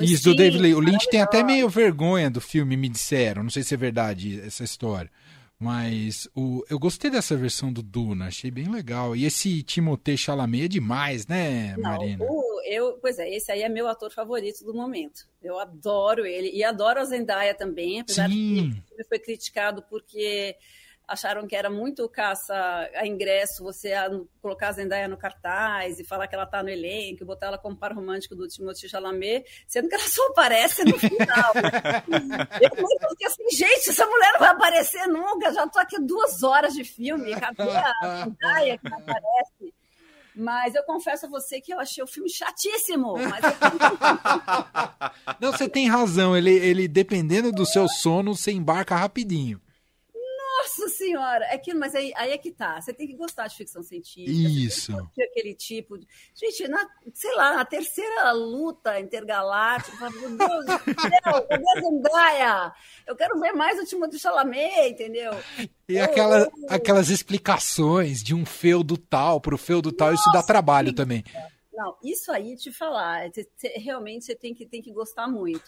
isso, 0.00 0.24
do 0.24 0.34
David 0.34 0.62
Lynch. 0.62 0.74
O 0.74 0.80
Lynch 0.80 1.08
tem 1.10 1.20
até 1.20 1.42
meio 1.42 1.68
vergonha 1.68 2.30
do 2.30 2.40
filme, 2.40 2.76
me 2.76 2.88
disseram. 2.88 3.42
Não 3.42 3.50
sei 3.50 3.62
se 3.62 3.74
é 3.74 3.76
verdade 3.76 4.40
essa 4.40 4.64
história. 4.64 5.10
Mas 5.58 6.26
o, 6.34 6.64
eu 6.70 6.78
gostei 6.78 7.10
dessa 7.10 7.36
versão 7.36 7.70
do 7.70 7.82
Duna, 7.82 8.28
achei 8.28 8.50
bem 8.50 8.70
legal. 8.70 9.14
E 9.14 9.26
esse 9.26 9.62
Timothée 9.62 10.16
Chalamet 10.16 10.64
é 10.64 10.68
demais, 10.68 11.26
né, 11.26 11.76
Marina? 11.76 12.24
Não, 12.24 12.26
o, 12.26 12.62
eu, 12.64 12.94
pois 12.94 13.18
é, 13.18 13.28
esse 13.28 13.52
aí 13.52 13.62
é 13.62 13.68
meu 13.68 13.86
ator 13.86 14.10
favorito 14.10 14.64
do 14.64 14.72
momento. 14.72 15.28
Eu 15.42 15.58
adoro 15.58 16.24
ele. 16.24 16.50
E 16.50 16.64
adoro 16.64 16.98
a 16.98 17.04
Zendaya 17.04 17.54
também, 17.54 18.00
apesar 18.00 18.30
Sim. 18.30 18.70
de 18.70 18.80
que 18.80 18.94
ele 18.94 19.04
foi 19.04 19.18
criticado 19.18 19.84
porque 19.90 20.56
acharam 21.10 21.44
que 21.44 21.56
era 21.56 21.68
muito 21.68 22.08
caça 22.08 22.54
a 22.94 23.04
ingresso 23.04 23.64
você 23.64 23.92
a 23.92 24.08
colocar 24.40 24.68
a 24.68 24.72
Zendaya 24.72 25.08
no 25.08 25.16
cartaz 25.16 25.98
e 25.98 26.04
falar 26.04 26.28
que 26.28 26.36
ela 26.36 26.44
está 26.44 26.62
no 26.62 26.68
elenco, 26.68 27.24
botar 27.24 27.48
ela 27.48 27.58
como 27.58 27.76
par 27.76 27.92
romântico 27.92 28.36
do 28.36 28.46
Timothée 28.46 28.88
Chalamet, 28.88 29.44
sendo 29.66 29.88
que 29.88 29.96
ela 29.96 30.08
só 30.08 30.24
aparece 30.28 30.84
no 30.84 30.96
final. 30.96 31.52
Eu 32.62 33.10
fiquei 33.10 33.26
assim, 33.26 33.50
gente, 33.50 33.90
essa 33.90 34.06
mulher 34.06 34.32
não 34.34 34.38
vai 34.38 34.50
aparecer 34.50 35.06
nunca, 35.08 35.52
já 35.52 35.64
estou 35.64 35.82
aqui 35.82 36.00
duas 36.00 36.44
horas 36.44 36.74
de 36.74 36.84
filme, 36.84 37.34
cadê 37.34 37.68
a 37.68 38.24
Zendaya 38.24 38.78
que 38.78 38.86
aparece? 38.86 39.74
Mas 40.32 40.76
eu 40.76 40.84
confesso 40.84 41.26
a 41.26 41.28
você 41.28 41.60
que 41.60 41.74
eu 41.74 41.80
achei 41.80 42.04
o 42.04 42.06
filme 42.06 42.30
chatíssimo. 42.30 43.14
Mas 43.18 43.44
eu... 43.44 43.50
Não, 45.40 45.50
você 45.52 45.68
tem 45.68 45.88
razão. 45.88 46.36
Ele, 46.36 46.52
ele, 46.52 46.86
dependendo 46.86 47.50
do 47.50 47.66
seu 47.66 47.88
sono, 47.88 48.36
você 48.36 48.52
embarca 48.52 48.94
rapidinho. 48.94 49.60
Nossa 50.60 50.88
senhora! 50.90 51.46
É 51.46 51.56
que, 51.56 51.72
mas 51.72 51.94
aí, 51.94 52.12
aí 52.16 52.32
é 52.32 52.38
que 52.38 52.50
tá. 52.50 52.80
Você 52.80 52.92
tem 52.92 53.06
que 53.06 53.14
gostar 53.14 53.46
de 53.46 53.56
ficção 53.56 53.82
científica. 53.82 54.30
Isso. 54.30 54.92
aquele 55.18 55.54
tipo. 55.54 55.98
De... 55.98 56.06
Gente, 56.34 56.68
na, 56.68 56.86
sei 57.14 57.34
lá, 57.34 57.56
na 57.56 57.64
terceira 57.64 58.32
luta 58.32 59.00
intergaláctica, 59.00 60.10
meu 60.10 60.36
Deus 60.36 60.66
do 60.66 60.72
céu, 60.72 61.42
cadê 61.48 61.64
a 61.76 61.80
Zendaya? 61.80 62.72
Eu 63.06 63.16
quero 63.16 63.40
ver 63.40 63.52
mais 63.52 63.80
o 63.80 63.84
Timothée 63.86 64.18
Chalamet, 64.18 64.90
entendeu? 64.90 65.32
E 65.88 65.98
aquela, 65.98 66.50
aquelas 66.68 67.08
explicações 67.08 68.22
de 68.22 68.34
um 68.34 68.44
feudo 68.44 68.96
tal 68.96 69.40
para 69.40 69.54
o 69.54 69.58
feudo 69.58 69.90
tal, 69.90 70.10
Nossa, 70.10 70.22
isso 70.22 70.32
dá 70.32 70.42
trabalho 70.42 70.92
também. 70.92 71.24
Não, 71.80 71.96
isso 72.04 72.30
aí 72.30 72.56
te 72.56 72.70
falar, 72.70 73.30
realmente 73.76 74.26
você 74.26 74.34
tem 74.34 74.52
que, 74.52 74.66
tem 74.66 74.82
que 74.82 74.92
gostar 74.92 75.26
muito. 75.26 75.64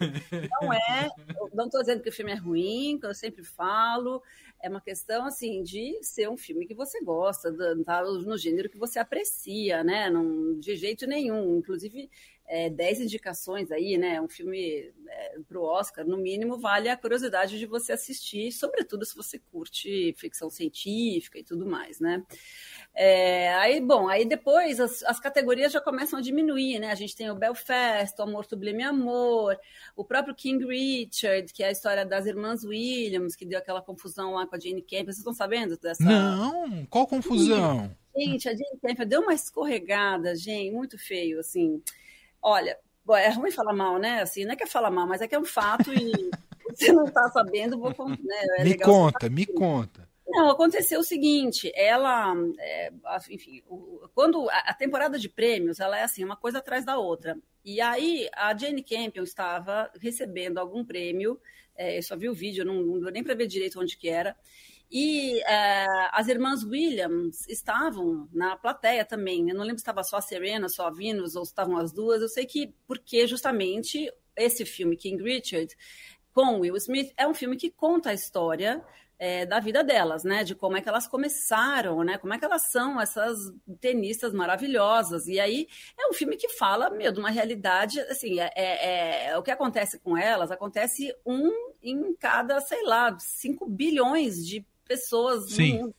Não 0.60 0.70
é, 0.70 1.08
não 1.54 1.64
estou 1.64 1.80
dizendo 1.80 2.02
que 2.02 2.10
o 2.10 2.12
filme 2.12 2.32
é 2.32 2.34
ruim, 2.34 2.98
que 3.00 3.06
eu 3.06 3.14
sempre 3.14 3.42
falo, 3.42 4.22
é 4.60 4.68
uma 4.68 4.82
questão 4.82 5.24
assim 5.24 5.62
de 5.62 5.98
ser 6.02 6.28
um 6.28 6.36
filme 6.36 6.66
que 6.66 6.74
você 6.74 7.02
gosta, 7.02 7.50
tá, 7.86 8.04
no 8.04 8.36
gênero 8.36 8.68
que 8.68 8.76
você 8.76 8.98
aprecia, 8.98 9.82
né? 9.82 10.10
Não, 10.10 10.60
de 10.60 10.76
jeito 10.76 11.06
nenhum. 11.06 11.56
Inclusive, 11.56 12.10
é, 12.46 12.68
10 12.68 13.00
indicações 13.00 13.70
aí, 13.70 13.96
né? 13.96 14.20
Um 14.20 14.28
filme 14.28 14.92
é, 15.08 15.38
para 15.48 15.58
o 15.58 15.64
Oscar, 15.64 16.06
no 16.06 16.16
mínimo, 16.16 16.58
vale 16.58 16.88
a 16.88 16.96
curiosidade 16.96 17.58
de 17.58 17.66
você 17.66 17.92
assistir, 17.92 18.52
sobretudo 18.52 19.04
se 19.04 19.16
você 19.16 19.38
curte 19.38 20.14
ficção 20.18 20.50
científica 20.50 21.38
e 21.38 21.44
tudo 21.44 21.66
mais, 21.66 22.00
né? 22.00 22.22
É, 22.94 23.54
aí, 23.54 23.80
bom, 23.80 24.08
aí 24.08 24.26
depois 24.26 24.78
as, 24.80 25.02
as, 25.04 25.18
categorias 25.18 25.72
já 25.72 25.80
começam 25.80 26.18
a 26.18 26.22
diminuir, 26.22 26.78
né? 26.78 26.90
A 26.90 26.94
gente 26.94 27.16
tem 27.16 27.30
o 27.30 27.34
Belfast, 27.34 28.18
o 28.18 28.22
Amor 28.22 28.44
Sublime 28.44 28.82
Amor, 28.82 29.58
o 29.96 30.04
próprio 30.04 30.34
King 30.34 30.64
Richard, 30.66 31.52
que 31.52 31.62
é 31.62 31.68
a 31.68 31.72
história 31.72 32.04
das 32.04 32.26
irmãs 32.26 32.64
Williams, 32.64 33.34
que 33.34 33.46
deu 33.46 33.58
aquela 33.58 33.80
confusão 33.80 34.34
lá 34.34 34.46
com 34.46 34.56
a 34.56 34.58
Jane 34.58 34.82
Campion. 34.82 35.06
Vocês 35.06 35.18
estão 35.18 35.32
sabendo 35.32 35.78
dessa? 35.78 36.04
Não, 36.04 36.84
qual 36.86 37.06
confusão? 37.06 37.90
Gente, 38.14 38.46
a 38.46 38.52
Jane 38.52 38.78
Campion 38.82 39.06
deu 39.06 39.22
uma 39.22 39.32
escorregada, 39.32 40.36
gente, 40.36 40.70
muito 40.70 40.98
feio, 40.98 41.40
assim. 41.40 41.82
Olha, 42.42 42.78
é 43.10 43.28
ruim 43.30 43.50
falar 43.50 43.72
mal, 43.72 43.98
né? 43.98 44.22
Assim, 44.22 44.44
não 44.44 44.52
é 44.52 44.56
que 44.56 44.64
é 44.64 44.66
falar 44.66 44.90
mal, 44.90 45.06
mas 45.06 45.20
é 45.20 45.28
que 45.28 45.34
é 45.34 45.38
um 45.38 45.44
fato 45.44 45.92
e 45.92 46.30
você 46.74 46.92
não 46.92 47.04
está 47.04 47.28
sabendo, 47.30 47.78
vou 47.78 47.92
né? 48.08 48.46
É 48.58 48.64
me 48.64 48.78
conta, 48.78 49.28
me 49.28 49.46
conta. 49.46 50.08
Não, 50.26 50.48
aconteceu 50.48 51.00
o 51.00 51.04
seguinte, 51.04 51.70
ela, 51.74 52.34
é, 52.58 52.90
enfim, 53.28 53.62
quando 54.14 54.48
a 54.50 54.72
temporada 54.72 55.18
de 55.18 55.28
prêmios, 55.28 55.78
ela 55.78 55.98
é 55.98 56.04
assim, 56.04 56.24
uma 56.24 56.36
coisa 56.36 56.58
atrás 56.58 56.86
da 56.86 56.96
outra. 56.96 57.36
E 57.62 57.80
aí 57.82 58.30
a 58.34 58.56
Jane 58.56 58.82
Campion 58.82 59.24
estava 59.24 59.90
recebendo 60.00 60.58
algum 60.58 60.84
prêmio, 60.84 61.38
é, 61.76 61.98
eu 61.98 62.02
só 62.02 62.16
vi 62.16 62.30
o 62.30 62.34
vídeo, 62.34 62.64
não, 62.64 62.74
não 62.82 63.00
deu 63.00 63.10
nem 63.10 63.22
para 63.22 63.34
ver 63.34 63.46
direito 63.46 63.78
onde 63.78 63.96
que 63.96 64.08
era, 64.08 64.34
e 64.92 65.40
é, 65.44 65.86
as 66.12 66.28
irmãs 66.28 66.62
Williams 66.62 67.48
estavam 67.48 68.28
na 68.30 68.56
plateia 68.56 69.06
também. 69.06 69.48
Eu 69.48 69.54
não 69.54 69.62
lembro 69.62 69.78
se 69.78 69.82
estava 69.82 70.04
só 70.04 70.18
a 70.18 70.20
Serena, 70.20 70.68
só 70.68 70.88
a 70.88 70.90
Venus, 70.90 71.34
ou 71.34 71.46
se 71.46 71.50
estavam 71.52 71.78
as 71.78 71.92
duas. 71.92 72.20
Eu 72.20 72.28
sei 72.28 72.44
que 72.44 72.74
porque 72.86 73.26
justamente 73.26 74.12
esse 74.36 74.66
filme, 74.66 74.94
King 74.94 75.22
Richard, 75.22 75.74
com 76.34 76.60
Will 76.60 76.76
Smith, 76.76 77.10
é 77.16 77.26
um 77.26 77.32
filme 77.32 77.56
que 77.56 77.70
conta 77.70 78.10
a 78.10 78.14
história 78.14 78.84
é, 79.18 79.46
da 79.46 79.60
vida 79.60 79.82
delas, 79.82 80.24
né? 80.24 80.44
De 80.44 80.54
como 80.54 80.76
é 80.76 80.82
que 80.82 80.88
elas 80.90 81.06
começaram, 81.06 82.04
né? 82.04 82.18
Como 82.18 82.34
é 82.34 82.38
que 82.38 82.44
elas 82.44 82.70
são 82.70 83.00
essas 83.00 83.38
tenistas 83.80 84.34
maravilhosas. 84.34 85.26
E 85.26 85.40
aí 85.40 85.68
é 85.98 86.06
um 86.06 86.12
filme 86.12 86.36
que 86.36 86.48
fala, 86.50 86.90
meu, 86.90 87.12
de 87.12 87.18
uma 87.18 87.30
realidade, 87.30 87.98
assim, 88.00 88.40
é, 88.40 88.50
é, 88.54 89.26
é 89.28 89.38
o 89.38 89.42
que 89.42 89.50
acontece 89.50 89.98
com 90.00 90.18
elas, 90.18 90.50
acontece 90.50 91.14
um 91.24 91.50
em 91.82 92.14
cada, 92.16 92.60
sei 92.60 92.82
lá, 92.84 93.16
5 93.18 93.64
bilhões 93.70 94.46
de 94.46 94.66
pessoas 94.84 95.50
Sim. 95.50 95.72
no 95.72 95.80
mundo. 95.80 95.94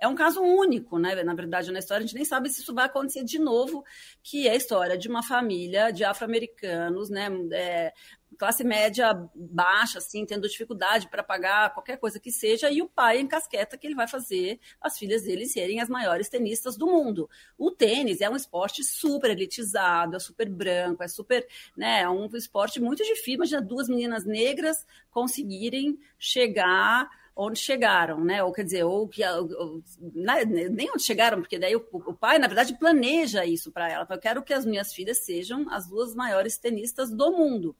É 0.00 0.08
um 0.08 0.14
caso 0.14 0.40
único, 0.40 0.98
né? 0.98 1.22
Na 1.22 1.34
verdade, 1.34 1.70
na 1.70 1.78
história, 1.78 2.02
a 2.02 2.06
gente 2.06 2.14
nem 2.14 2.24
sabe 2.24 2.48
se 2.48 2.62
isso 2.62 2.74
vai 2.74 2.86
acontecer 2.86 3.24
de 3.24 3.38
novo, 3.38 3.84
que 4.22 4.48
é 4.48 4.52
a 4.52 4.56
história 4.56 4.96
de 4.96 5.08
uma 5.08 5.22
família 5.22 5.90
de 5.90 6.04
afro-americanos, 6.04 7.10
né? 7.10 7.28
É, 7.52 7.92
classe 8.38 8.62
média 8.64 9.12
baixa, 9.34 9.98
assim, 9.98 10.24
tendo 10.24 10.48
dificuldade 10.48 11.08
para 11.08 11.22
pagar 11.22 11.72
qualquer 11.72 11.98
coisa 11.98 12.20
que 12.20 12.30
seja, 12.30 12.70
e 12.70 12.82
o 12.82 12.88
pai 12.88 13.18
encasqueta 13.20 13.76
que 13.76 13.86
ele 13.86 13.94
vai 13.94 14.06
fazer 14.06 14.60
as 14.80 14.98
filhas 14.98 15.22
dele 15.22 15.46
serem 15.46 15.80
as 15.80 15.88
maiores 15.88 16.28
tenistas 16.28 16.76
do 16.76 16.86
mundo. 16.86 17.28
O 17.56 17.70
tênis 17.70 18.20
é 18.20 18.28
um 18.28 18.36
esporte 18.36 18.84
super 18.84 19.30
elitizado, 19.30 20.16
é 20.16 20.18
super 20.18 20.48
branco, 20.48 21.02
é 21.02 21.08
super, 21.08 21.46
né, 21.76 22.02
é 22.02 22.08
um 22.08 22.26
esporte 22.34 22.80
muito 22.80 23.02
difícil. 23.02 23.34
Imagina 23.34 23.62
duas 23.62 23.88
meninas 23.88 24.24
negras 24.24 24.86
conseguirem 25.10 25.98
chegar 26.18 27.08
onde 27.36 27.58
chegaram, 27.58 28.24
né? 28.24 28.42
Ou 28.42 28.50
quer 28.50 28.64
dizer, 28.64 28.84
ou 28.84 29.06
que 29.06 29.22
ou, 29.22 29.82
nem 30.10 30.90
onde 30.90 31.02
chegaram, 31.02 31.40
porque 31.40 31.58
daí 31.58 31.76
o, 31.76 31.86
o 31.92 32.14
pai, 32.14 32.38
na 32.38 32.46
verdade, 32.46 32.78
planeja 32.78 33.44
isso 33.44 33.70
para 33.70 33.92
ela. 33.92 34.06
Eu 34.08 34.18
quero 34.18 34.42
que 34.42 34.54
as 34.54 34.64
minhas 34.64 34.94
filhas 34.94 35.18
sejam 35.18 35.66
as 35.70 35.86
duas 35.86 36.14
maiores 36.14 36.56
tenistas 36.56 37.10
do 37.10 37.30
mundo. 37.30 37.76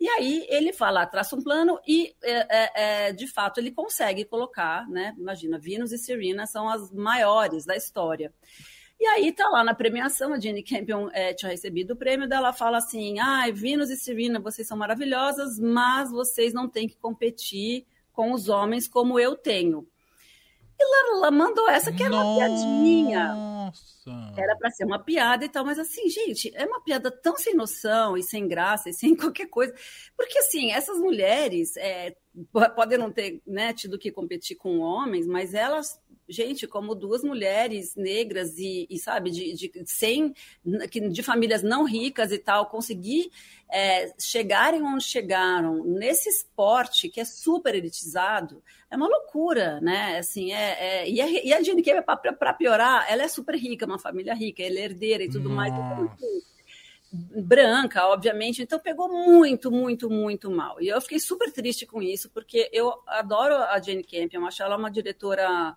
E 0.00 0.08
aí 0.08 0.44
ele 0.50 0.72
fala, 0.72 1.06
traça 1.06 1.36
um 1.36 1.42
plano 1.42 1.78
e, 1.86 2.16
é, 2.20 2.32
é, 2.32 2.72
é, 2.74 3.12
de 3.12 3.28
fato, 3.28 3.60
ele 3.60 3.70
consegue 3.70 4.24
colocar, 4.24 4.88
né? 4.88 5.14
Imagina, 5.16 5.56
Venus 5.56 5.92
e 5.92 5.98
Serena 5.98 6.44
são 6.44 6.68
as 6.68 6.90
maiores 6.90 7.64
da 7.64 7.76
história. 7.76 8.34
E 8.98 9.06
aí 9.06 9.30
tá 9.30 9.48
lá 9.50 9.62
na 9.62 9.74
premiação, 9.74 10.32
a 10.32 10.40
Jenny 10.40 10.64
Campion 10.64 11.08
é, 11.12 11.32
tinha 11.32 11.50
recebido 11.50 11.92
o 11.92 11.96
prêmio, 11.96 12.26
dela 12.26 12.52
fala 12.52 12.78
assim, 12.78 13.20
ah, 13.20 13.44
Venus 13.52 13.90
e 13.90 13.96
Serena, 13.96 14.40
vocês 14.40 14.66
são 14.66 14.76
maravilhosas, 14.76 15.60
mas 15.60 16.10
vocês 16.10 16.52
não 16.52 16.66
têm 16.66 16.88
que 16.88 16.96
competir 16.96 17.86
com 18.16 18.32
os 18.32 18.48
homens 18.48 18.88
como 18.88 19.20
eu 19.20 19.36
tenho. 19.36 19.86
E 20.78 20.82
ela, 20.82 21.30
mandou 21.30 21.68
essa 21.68 21.92
que 21.92 22.02
era 22.02 22.10
Nossa. 22.10 22.26
uma 22.26 22.36
piadinha. 22.36 23.36
Era 24.36 24.56
para 24.56 24.70
ser 24.70 24.84
uma 24.84 24.98
piada 24.98 25.44
e 25.44 25.48
tal, 25.48 25.64
mas 25.64 25.78
assim, 25.78 26.08
gente, 26.08 26.50
é 26.54 26.64
uma 26.64 26.82
piada 26.82 27.10
tão 27.10 27.36
sem 27.36 27.54
noção 27.54 28.16
e 28.16 28.22
sem 28.22 28.48
graça 28.48 28.88
e 28.88 28.94
sem 28.94 29.14
qualquer 29.16 29.48
coisa. 29.48 29.74
Porque 30.16 30.38
assim, 30.38 30.72
essas 30.72 30.98
mulheres 30.98 31.76
é, 31.76 32.16
podem 32.74 32.98
não 32.98 33.10
ter 33.10 33.40
né, 33.46 33.72
tido 33.72 33.98
que 33.98 34.10
competir 34.10 34.56
com 34.56 34.80
homens, 34.80 35.26
mas 35.26 35.54
elas 35.54 36.00
gente, 36.28 36.66
como 36.66 36.94
duas 36.94 37.22
mulheres 37.22 37.94
negras 37.94 38.58
e, 38.58 38.86
e 38.90 38.98
sabe, 38.98 39.30
de, 39.30 39.54
de, 39.54 39.72
sem, 39.86 40.34
de 40.64 41.22
famílias 41.22 41.62
não 41.62 41.84
ricas 41.84 42.32
e 42.32 42.38
tal, 42.38 42.66
conseguir 42.66 43.30
é, 43.70 44.12
chegarem 44.18 44.82
onde 44.82 45.04
chegaram 45.04 45.84
nesse 45.84 46.28
esporte 46.28 47.08
que 47.08 47.20
é 47.20 47.24
super 47.24 47.74
elitizado, 47.74 48.62
é 48.90 48.96
uma 48.96 49.08
loucura, 49.08 49.80
né? 49.80 50.18
Assim, 50.18 50.52
é, 50.52 51.02
é 51.04 51.10
e, 51.10 51.20
a, 51.20 51.28
e 51.28 51.52
a 51.52 51.62
Jane 51.62 51.82
para 52.38 52.52
piorar, 52.54 53.06
ela 53.08 53.22
é 53.22 53.28
super 53.28 53.54
rica, 53.54 53.86
uma 53.86 53.98
família 53.98 54.34
rica, 54.34 54.62
ela 54.62 54.78
é 54.78 54.84
herdeira 54.84 55.24
e 55.24 55.28
tudo 55.28 55.48
Nossa. 55.48 55.54
mais. 55.54 55.72
Então, 55.72 56.36
branca, 57.12 58.06
obviamente, 58.08 58.62
então 58.62 58.78
pegou 58.78 59.08
muito, 59.08 59.70
muito, 59.70 60.10
muito 60.10 60.50
mal. 60.50 60.80
E 60.80 60.88
eu 60.88 61.00
fiquei 61.00 61.18
super 61.18 61.52
triste 61.52 61.86
com 61.86 62.02
isso, 62.02 62.30
porque 62.30 62.68
eu 62.72 62.92
adoro 63.06 63.54
a 63.54 63.80
Jane 63.80 64.04
Campion, 64.04 64.44
acho 64.44 64.62
ela 64.62 64.76
uma 64.76 64.90
diretora 64.90 65.76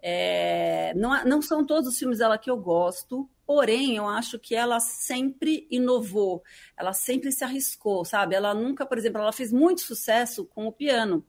é, 0.00 0.92
não, 0.94 1.24
não 1.24 1.42
são 1.42 1.66
todos 1.66 1.88
os 1.88 1.98
filmes 1.98 2.18
dela 2.18 2.38
que 2.38 2.50
eu 2.50 2.56
gosto, 2.56 3.28
porém 3.44 3.96
eu 3.96 4.06
acho 4.06 4.38
que 4.38 4.54
ela 4.54 4.78
sempre 4.78 5.66
inovou, 5.70 6.42
ela 6.76 6.92
sempre 6.92 7.32
se 7.32 7.44
arriscou, 7.44 8.04
sabe? 8.04 8.34
Ela 8.34 8.54
nunca, 8.54 8.86
por 8.86 8.96
exemplo, 8.96 9.20
ela 9.20 9.32
fez 9.32 9.52
muito 9.52 9.80
sucesso 9.80 10.44
com 10.44 10.66
o 10.66 10.72
piano, 10.72 11.24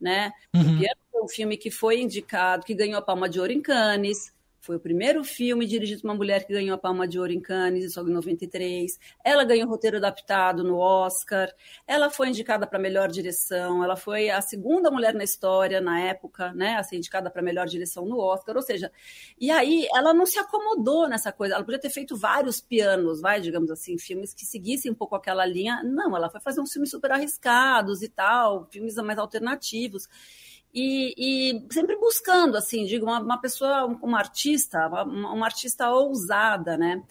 né? 0.00 0.32
Uhum. 0.54 0.62
O 0.62 0.78
piano 0.78 1.00
foi 1.10 1.22
um 1.22 1.28
filme 1.28 1.56
que 1.56 1.70
foi 1.70 2.00
indicado, 2.00 2.64
que 2.64 2.74
ganhou 2.74 2.98
a 2.98 3.02
Palma 3.02 3.28
de 3.28 3.38
Ouro 3.38 3.52
em 3.52 3.60
Cannes, 3.60 4.32
foi 4.68 4.76
o 4.76 4.80
primeiro 4.80 5.24
filme 5.24 5.64
dirigido 5.64 6.02
por 6.02 6.08
uma 6.08 6.14
mulher 6.14 6.46
que 6.46 6.52
ganhou 6.52 6.74
a 6.74 6.78
Palma 6.78 7.08
de 7.08 7.18
Ouro 7.18 7.32
em 7.32 7.40
Cannes, 7.40 7.96
em 7.96 8.02
93. 8.04 8.98
Ela 9.24 9.42
ganhou 9.42 9.66
roteiro 9.66 9.96
adaptado 9.96 10.62
no 10.62 10.76
Oscar. 10.76 11.50
Ela 11.86 12.10
foi 12.10 12.28
indicada 12.28 12.66
para 12.66 12.78
melhor 12.78 13.08
direção. 13.08 13.82
Ela 13.82 13.96
foi 13.96 14.28
a 14.28 14.42
segunda 14.42 14.90
mulher 14.90 15.14
na 15.14 15.24
história, 15.24 15.80
na 15.80 15.98
época, 15.98 16.52
né, 16.52 16.74
a 16.74 16.82
ser 16.82 16.96
indicada 16.96 17.30
para 17.30 17.40
melhor 17.40 17.66
direção 17.66 18.04
no 18.04 18.18
Oscar. 18.18 18.56
Ou 18.56 18.62
seja, 18.62 18.92
e 19.40 19.50
aí 19.50 19.88
ela 19.94 20.12
não 20.12 20.26
se 20.26 20.38
acomodou 20.38 21.08
nessa 21.08 21.32
coisa. 21.32 21.54
Ela 21.54 21.64
podia 21.64 21.80
ter 21.80 21.88
feito 21.88 22.14
vários 22.14 22.60
pianos, 22.60 23.22
vai, 23.22 23.40
digamos 23.40 23.70
assim, 23.70 23.96
filmes 23.96 24.34
que 24.34 24.44
seguissem 24.44 24.92
um 24.92 24.94
pouco 24.94 25.16
aquela 25.16 25.46
linha. 25.46 25.82
Não, 25.82 26.14
ela 26.14 26.28
foi 26.28 26.42
fazer 26.42 26.60
uns 26.60 26.70
filmes 26.70 26.90
super 26.90 27.10
arriscados 27.10 28.02
e 28.02 28.08
tal, 28.10 28.68
filmes 28.70 28.96
mais 28.96 29.18
alternativos. 29.18 30.06
E, 30.72 31.14
e 31.16 31.66
sempre 31.72 31.96
buscando, 31.96 32.56
assim, 32.56 32.84
digo, 32.84 33.06
uma, 33.06 33.20
uma 33.20 33.40
pessoa, 33.40 33.86
uma 33.86 34.18
artista, 34.18 34.86
uma, 34.88 35.04
uma 35.04 35.46
artista 35.46 35.90
ousada, 35.90 36.76
né? 36.76 37.02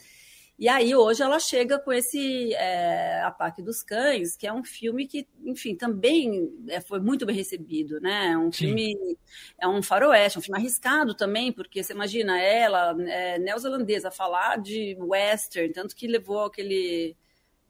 E 0.59 0.67
aí 0.67 0.95
hoje 0.95 1.21
ela 1.21 1.39
chega 1.39 1.77
com 1.77 1.93
esse 1.93 2.51
é, 2.55 3.21
Ataque 3.21 3.61
dos 3.61 3.83
Cães, 3.83 4.35
que 4.35 4.47
é 4.47 4.51
um 4.51 4.63
filme 4.63 5.05
que, 5.07 5.27
enfim, 5.45 5.75
também 5.75 6.51
é, 6.67 6.81
foi 6.81 6.99
muito 6.99 7.27
bem 7.27 7.35
recebido, 7.35 7.99
né? 8.01 8.31
É 8.31 8.37
um 8.37 8.51
Sim. 8.51 8.65
filme, 8.65 9.17
é 9.61 9.67
um 9.67 9.83
faroeste, 9.83 10.39
um 10.39 10.41
filme 10.41 10.59
arriscado 10.59 11.13
também, 11.13 11.51
porque 11.51 11.83
você 11.83 11.93
imagina 11.93 12.41
ela, 12.41 12.95
é, 13.07 13.37
neozelandesa, 13.37 14.09
falar 14.09 14.57
de 14.57 14.97
western, 14.99 15.71
tanto 15.71 15.95
que 15.95 16.07
levou 16.07 16.45
aquele 16.45 17.15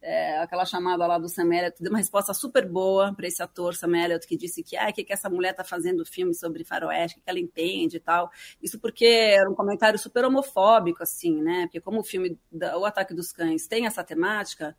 é, 0.00 0.38
aquela 0.38 0.64
chamada 0.64 1.06
lá 1.06 1.18
do 1.18 1.28
Sam 1.28 1.54
Elliott, 1.54 1.82
deu 1.82 1.90
uma 1.90 1.98
resposta 1.98 2.32
super 2.32 2.68
boa 2.68 3.12
para 3.14 3.26
esse 3.26 3.42
ator 3.42 3.74
Sam 3.74 3.96
Elliott, 3.96 4.26
que 4.26 4.36
disse 4.36 4.62
que, 4.62 4.76
ah, 4.76 4.92
que, 4.92 5.04
que 5.04 5.12
essa 5.12 5.28
mulher 5.28 5.50
está 5.50 5.64
fazendo 5.64 6.04
filme 6.06 6.34
sobre 6.34 6.64
faroeste, 6.64 7.18
o 7.18 7.22
que 7.22 7.28
ela 7.28 7.40
entende 7.40 7.96
e 7.96 8.00
tal. 8.00 8.30
Isso 8.62 8.78
porque 8.78 9.06
era 9.06 9.50
um 9.50 9.54
comentário 9.54 9.98
super 9.98 10.24
homofóbico, 10.24 11.02
assim, 11.02 11.42
né? 11.42 11.62
Porque 11.62 11.80
como 11.80 12.00
o 12.00 12.04
filme 12.04 12.38
O 12.78 12.84
Ataque 12.84 13.14
dos 13.14 13.32
Cães 13.32 13.66
tem 13.66 13.86
essa 13.86 14.04
temática, 14.04 14.76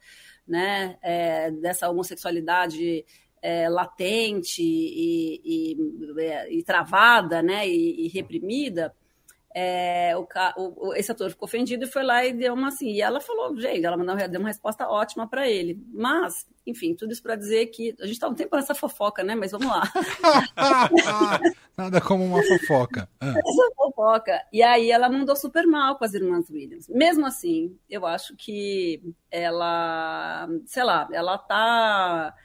né, 0.48 0.98
é, 1.02 1.52
dessa 1.52 1.90
homossexualidade 1.90 3.06
é, 3.42 3.70
latente 3.70 4.62
e, 4.62 5.42
e, 5.46 5.78
e, 5.78 6.60
e, 6.60 6.64
travada, 6.64 7.42
né, 7.42 7.68
e, 7.68 8.08
reprimida, 8.08 8.94
é, 9.56 10.14
o, 10.16 10.28
o, 10.58 10.94
esse 10.94 11.12
ator 11.12 11.30
ficou 11.30 11.48
ofendido 11.48 11.86
e 11.86 11.88
foi 11.88 12.04
lá 12.04 12.24
e 12.24 12.34
deu 12.34 12.54
uma 12.54 12.68
assim. 12.68 12.92
E 12.92 13.02
ela 13.02 13.20
falou, 13.20 13.60
gente, 13.60 13.84
ela 13.84 13.98
deu 14.28 14.40
uma 14.40 14.50
resposta 14.50 14.88
ótima 14.88 15.28
para 15.28 15.50
ele. 15.50 15.82
Mas, 15.92 16.48
enfim, 16.66 16.94
tudo 16.94 17.12
isso 17.12 17.24
para 17.24 17.36
dizer 17.36 17.66
que 17.68 17.96
a 18.00 18.06
gente 18.06 18.14
está 18.14 18.28
um 18.28 18.36
tempo 18.36 18.56
nessa 18.56 18.76
fofoca, 18.76 19.24
né? 19.24 19.36
Mas 19.36 19.52
vamos 19.52 19.68
lá. 19.68 19.84
Nada 21.76 22.00
como 22.00 22.26
uma 22.26 22.44
fofoca. 22.44 23.10
Ah. 23.20 23.34
Essa 23.38 23.72
fofoca. 23.76 24.40
E 24.54 24.62
aí 24.62 24.92
ela 24.92 25.10
mandou 25.10 25.36
super 25.36 25.66
mal 25.66 25.98
com 25.98 26.06
as 26.06 26.14
irmãs 26.14 26.50
Williams. 26.50 26.88
Mesmo 26.88 27.26
assim, 27.26 27.76
eu 27.90 28.06
acho 28.06 28.36
que 28.36 29.02
ela, 29.32 30.48
sei 30.66 30.84
lá, 30.84 31.08
ela 31.12 31.38
tá 31.38 32.36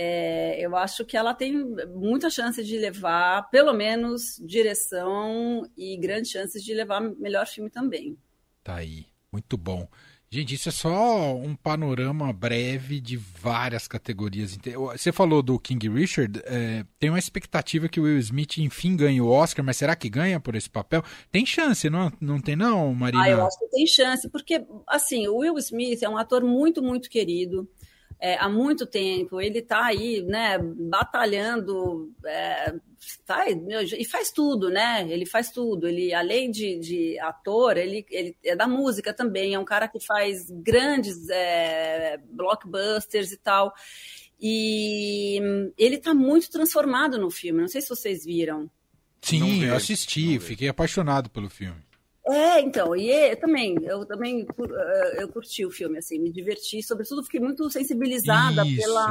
é, 0.00 0.56
eu 0.60 0.76
acho 0.76 1.04
que 1.04 1.16
ela 1.16 1.34
tem 1.34 1.52
muita 1.88 2.30
chance 2.30 2.62
de 2.62 2.78
levar, 2.78 3.50
pelo 3.50 3.72
menos, 3.72 4.40
direção 4.46 5.68
e 5.76 5.96
grandes 5.96 6.30
chances 6.30 6.62
de 6.62 6.72
levar 6.72 7.00
melhor 7.00 7.48
filme 7.48 7.68
também. 7.68 8.16
Tá 8.62 8.76
aí, 8.76 9.06
muito 9.32 9.56
bom. 9.56 9.88
Gente, 10.30 10.54
isso 10.54 10.68
é 10.68 10.72
só 10.72 11.34
um 11.34 11.56
panorama 11.56 12.32
breve 12.32 13.00
de 13.00 13.16
várias 13.16 13.88
categorias. 13.88 14.56
Você 14.92 15.10
falou 15.10 15.42
do 15.42 15.58
King 15.58 15.88
Richard, 15.88 16.42
é, 16.44 16.84
tem 17.00 17.10
uma 17.10 17.18
expectativa 17.18 17.88
que 17.88 17.98
o 17.98 18.04
Will 18.04 18.18
Smith 18.18 18.58
enfim 18.58 18.94
ganhe 18.94 19.20
o 19.20 19.28
Oscar, 19.28 19.64
mas 19.64 19.78
será 19.78 19.96
que 19.96 20.08
ganha 20.08 20.38
por 20.38 20.54
esse 20.54 20.70
papel? 20.70 21.02
Tem 21.32 21.44
chance, 21.44 21.90
não, 21.90 22.12
não 22.20 22.40
tem 22.40 22.54
não, 22.54 22.94
Marina? 22.94 23.24
Ah, 23.24 23.30
eu 23.30 23.44
acho 23.44 23.58
que 23.58 23.66
tem 23.68 23.86
chance, 23.86 24.28
porque, 24.28 24.64
assim, 24.86 25.26
o 25.26 25.38
Will 25.38 25.58
Smith 25.58 26.04
é 26.04 26.08
um 26.08 26.16
ator 26.16 26.44
muito, 26.44 26.80
muito 26.80 27.10
querido 27.10 27.68
é, 28.20 28.36
há 28.36 28.48
muito 28.48 28.84
tempo, 28.84 29.40
ele 29.40 29.60
está 29.60 29.86
aí, 29.86 30.22
né, 30.22 30.58
batalhando, 30.58 32.12
é, 32.24 32.74
tá, 33.24 33.44
e 33.48 34.04
faz 34.04 34.32
tudo, 34.32 34.70
né? 34.70 35.06
Ele 35.08 35.24
faz 35.24 35.50
tudo. 35.50 35.86
Ele, 35.86 36.12
além 36.12 36.50
de, 36.50 36.78
de 36.78 37.18
ator, 37.20 37.76
ele, 37.76 38.04
ele 38.10 38.36
é 38.44 38.56
da 38.56 38.66
música 38.66 39.12
também. 39.12 39.54
É 39.54 39.58
um 39.58 39.64
cara 39.64 39.86
que 39.86 40.00
faz 40.00 40.50
grandes 40.50 41.28
é, 41.28 42.18
blockbusters 42.30 43.30
e 43.30 43.36
tal. 43.36 43.72
E 44.40 45.40
ele 45.76 45.96
está 45.96 46.12
muito 46.12 46.50
transformado 46.50 47.18
no 47.18 47.30
filme. 47.30 47.60
Não 47.60 47.68
sei 47.68 47.80
se 47.80 47.88
vocês 47.88 48.24
viram. 48.24 48.70
Sim, 49.20 49.64
eu 49.64 49.74
assisti, 49.74 50.38
fiquei 50.38 50.68
apaixonado 50.68 51.28
pelo 51.28 51.50
filme. 51.50 51.87
É, 52.30 52.60
então, 52.60 52.94
e 52.94 53.10
eu 53.10 53.36
também, 53.40 53.76
eu 53.82 54.04
também 54.04 54.46
eh, 54.46 55.22
eu 55.22 55.28
curti 55.28 55.64
o 55.64 55.70
filme, 55.70 55.96
assim, 55.96 56.18
me 56.18 56.30
diverti, 56.30 56.82
sobretudo 56.82 57.24
fiquei 57.24 57.40
muito 57.40 57.70
sensibilizada 57.70 58.64
pela, 58.76 59.06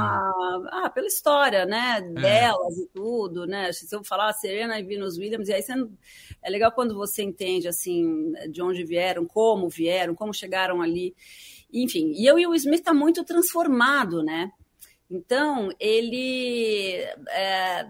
ah, 0.71 0.91
pela 0.93 1.07
história, 1.07 1.65
né, 1.65 1.97
é. 1.97 2.01
delas 2.01 2.77
e 2.77 2.87
tudo, 2.93 3.47
né, 3.47 3.73
se 3.73 3.91
eu 3.95 4.03
falar 4.03 4.31
Serena 4.33 4.79
e 4.79 4.83
Venus 4.83 5.17
Williams, 5.17 5.49
e 5.49 5.53
aí 5.53 5.63
você, 5.63 5.73
é 6.43 6.49
legal 6.49 6.71
quando 6.71 6.93
você 6.93 7.23
entende, 7.23 7.67
assim, 7.67 8.33
de 8.51 8.61
onde 8.61 8.83
vieram, 8.83 9.25
como 9.25 9.67
vieram, 9.67 10.13
como 10.13 10.31
chegaram 10.31 10.79
ali, 10.79 11.15
enfim, 11.73 12.11
e 12.15 12.23
eu 12.23 12.37
e 12.37 12.45
o 12.45 12.53
Smith 12.53 12.83
tá 12.83 12.93
muito 12.93 13.23
transformado, 13.23 14.21
né, 14.21 14.51
então, 15.09 15.69
ele 15.79 16.97
é, 17.29 17.87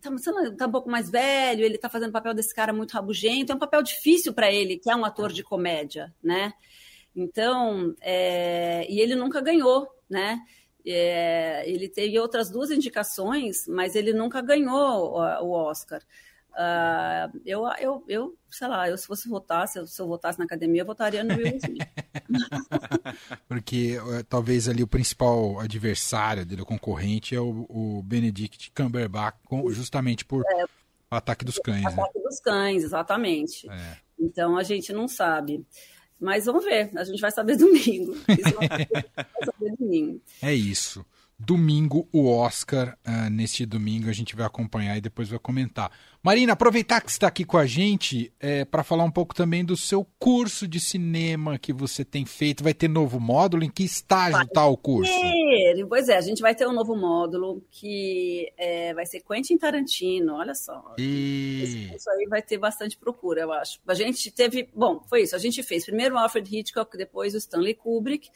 tá, 0.00 0.10
tá 0.56 0.66
um 0.66 0.70
pouco 0.70 0.90
mais 0.90 1.10
velho, 1.10 1.64
ele 1.64 1.78
tá 1.78 1.88
fazendo 1.88 2.10
o 2.10 2.12
papel 2.12 2.34
desse 2.34 2.54
cara 2.54 2.72
muito 2.72 2.92
rabugento, 2.92 3.52
é 3.52 3.54
um 3.54 3.58
papel 3.58 3.82
difícil 3.82 4.32
para 4.32 4.50
ele, 4.52 4.78
que 4.78 4.90
é 4.90 4.96
um 4.96 5.04
ator 5.04 5.32
de 5.32 5.42
comédia, 5.42 6.12
né? 6.22 6.52
Então, 7.14 7.94
é, 8.00 8.86
e 8.90 9.00
ele 9.00 9.14
nunca 9.14 9.40
ganhou, 9.40 9.88
né? 10.08 10.40
É, 10.86 11.62
ele 11.68 11.88
teve 11.88 12.18
outras 12.18 12.50
duas 12.50 12.70
indicações, 12.70 13.66
mas 13.68 13.94
ele 13.94 14.12
nunca 14.12 14.40
ganhou 14.40 15.12
o 15.42 15.50
Oscar. 15.50 16.02
Uh, 16.50 17.40
eu, 17.44 17.64
eu, 17.78 18.04
eu, 18.08 18.38
sei 18.50 18.68
lá, 18.68 18.88
eu 18.88 18.98
se 18.98 19.06
fosse 19.06 19.28
votar, 19.28 19.68
se 19.68 19.78
eu, 19.78 19.86
se 19.86 20.00
eu 20.00 20.06
votasse 20.06 20.38
na 20.38 20.44
academia, 20.44 20.82
eu 20.82 20.86
votaria 20.86 21.22
no 21.22 21.34
Will 21.34 21.56
Smith. 21.56 21.88
Porque 23.48 23.98
uh, 23.98 24.24
talvez 24.24 24.68
ali 24.68 24.82
o 24.82 24.86
principal 24.86 25.60
adversário 25.60 26.44
dele, 26.44 26.62
o 26.62 26.66
concorrente, 26.66 27.34
é 27.34 27.40
o, 27.40 27.66
o 27.68 28.02
Benedict 28.02 28.72
Cumberbatch, 28.72 29.36
com, 29.44 29.70
justamente 29.70 30.24
por 30.24 30.44
é, 30.46 30.64
Ataque 31.10 31.44
dos 31.44 31.58
Cães. 31.58 31.84
Né? 31.84 31.92
Ataque 31.92 32.18
né? 32.18 32.24
dos 32.24 32.40
Cães, 32.40 32.84
exatamente. 32.84 33.70
É. 33.70 33.96
Então 34.18 34.56
a 34.56 34.62
gente 34.62 34.92
não 34.92 35.06
sabe. 35.06 35.64
Mas 36.20 36.44
vamos 36.44 36.64
ver, 36.64 36.90
a 36.96 37.04
gente 37.04 37.20
vai 37.20 37.30
saber 37.30 37.56
domingo. 37.58 38.12
Isso 38.28 38.54
vai 38.56 38.68
saber 39.44 39.76
domingo. 39.78 40.20
É 40.42 40.52
isso 40.52 41.04
domingo 41.40 42.06
o 42.12 42.28
Oscar. 42.28 42.98
Uh, 43.06 43.30
neste 43.30 43.64
domingo 43.64 44.10
a 44.10 44.12
gente 44.12 44.36
vai 44.36 44.46
acompanhar 44.46 44.96
e 44.96 45.00
depois 45.00 45.28
vai 45.28 45.38
comentar. 45.38 45.90
Marina, 46.22 46.52
aproveitar 46.52 47.00
que 47.00 47.10
está 47.10 47.28
aqui 47.28 47.46
com 47.46 47.56
a 47.56 47.64
gente 47.64 48.30
é, 48.38 48.62
para 48.66 48.84
falar 48.84 49.04
um 49.04 49.10
pouco 49.10 49.34
também 49.34 49.64
do 49.64 49.74
seu 49.74 50.06
curso 50.18 50.68
de 50.68 50.78
cinema 50.78 51.58
que 51.58 51.72
você 51.72 52.04
tem 52.04 52.26
feito. 52.26 52.62
Vai 52.62 52.74
ter 52.74 52.88
novo 52.88 53.18
módulo? 53.18 53.64
Em 53.64 53.70
que 53.70 53.82
estágio 53.82 54.42
está 54.42 54.66
o 54.66 54.76
curso? 54.76 55.10
Ter. 55.10 55.86
Pois 55.88 56.10
é, 56.10 56.18
a 56.18 56.20
gente 56.20 56.42
vai 56.42 56.54
ter 56.54 56.68
um 56.68 56.74
novo 56.74 56.94
módulo 56.94 57.64
que 57.70 58.52
é, 58.58 58.92
vai 58.92 59.06
ser 59.06 59.22
Quentin 59.22 59.56
Tarantino. 59.56 60.34
Olha 60.34 60.54
só. 60.54 60.94
E... 60.98 61.90
Isso 61.96 62.10
aí 62.10 62.26
vai 62.28 62.42
ter 62.42 62.58
bastante 62.58 62.98
procura, 62.98 63.40
eu 63.40 63.52
acho. 63.52 63.80
A 63.88 63.94
gente 63.94 64.30
teve. 64.30 64.68
Bom, 64.74 65.02
foi 65.08 65.22
isso. 65.22 65.34
A 65.34 65.38
gente 65.38 65.62
fez 65.62 65.86
primeiro 65.86 66.16
o 66.16 66.18
Alfred 66.18 66.54
Hitchcock, 66.54 66.98
depois 66.98 67.32
o 67.32 67.38
Stanley 67.38 67.72
Kubrick. 67.72 68.28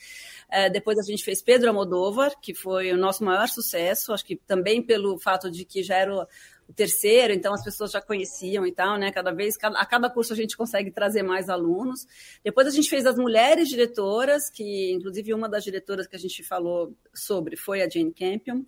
É, 0.50 0.70
depois 0.70 0.98
a 0.98 1.02
gente 1.02 1.22
fez 1.22 1.42
Pedro 1.42 1.68
Almodóvar, 1.68 2.32
que 2.40 2.54
foi 2.54 2.92
o 2.92 2.96
nosso 2.96 3.22
maior 3.22 3.46
sucesso. 3.46 4.10
Acho 4.14 4.24
que 4.24 4.36
também 4.36 4.80
pelo 4.80 5.18
fato 5.18 5.50
de 5.50 5.66
que 5.66 5.82
já 5.82 5.96
era 5.96 6.26
o 6.68 6.72
terceiro, 6.72 7.32
então 7.32 7.52
as 7.52 7.62
pessoas 7.62 7.90
já 7.90 8.00
conheciam 8.00 8.66
e 8.66 8.72
tal, 8.72 8.96
né? 8.96 9.12
Cada 9.12 9.32
vez, 9.32 9.56
a 9.62 9.86
cada 9.86 10.08
curso 10.08 10.32
a 10.32 10.36
gente 10.36 10.56
consegue 10.56 10.90
trazer 10.90 11.22
mais 11.22 11.48
alunos. 11.48 12.06
Depois 12.42 12.66
a 12.66 12.70
gente 12.70 12.88
fez 12.88 13.06
as 13.06 13.16
mulheres 13.16 13.68
diretoras, 13.68 14.50
que 14.50 14.92
inclusive 14.92 15.34
uma 15.34 15.48
das 15.48 15.64
diretoras 15.64 16.06
que 16.06 16.16
a 16.16 16.18
gente 16.18 16.42
falou 16.42 16.94
sobre 17.12 17.56
foi 17.56 17.82
a 17.82 17.88
Jane 17.88 18.12
Campion. 18.12 18.62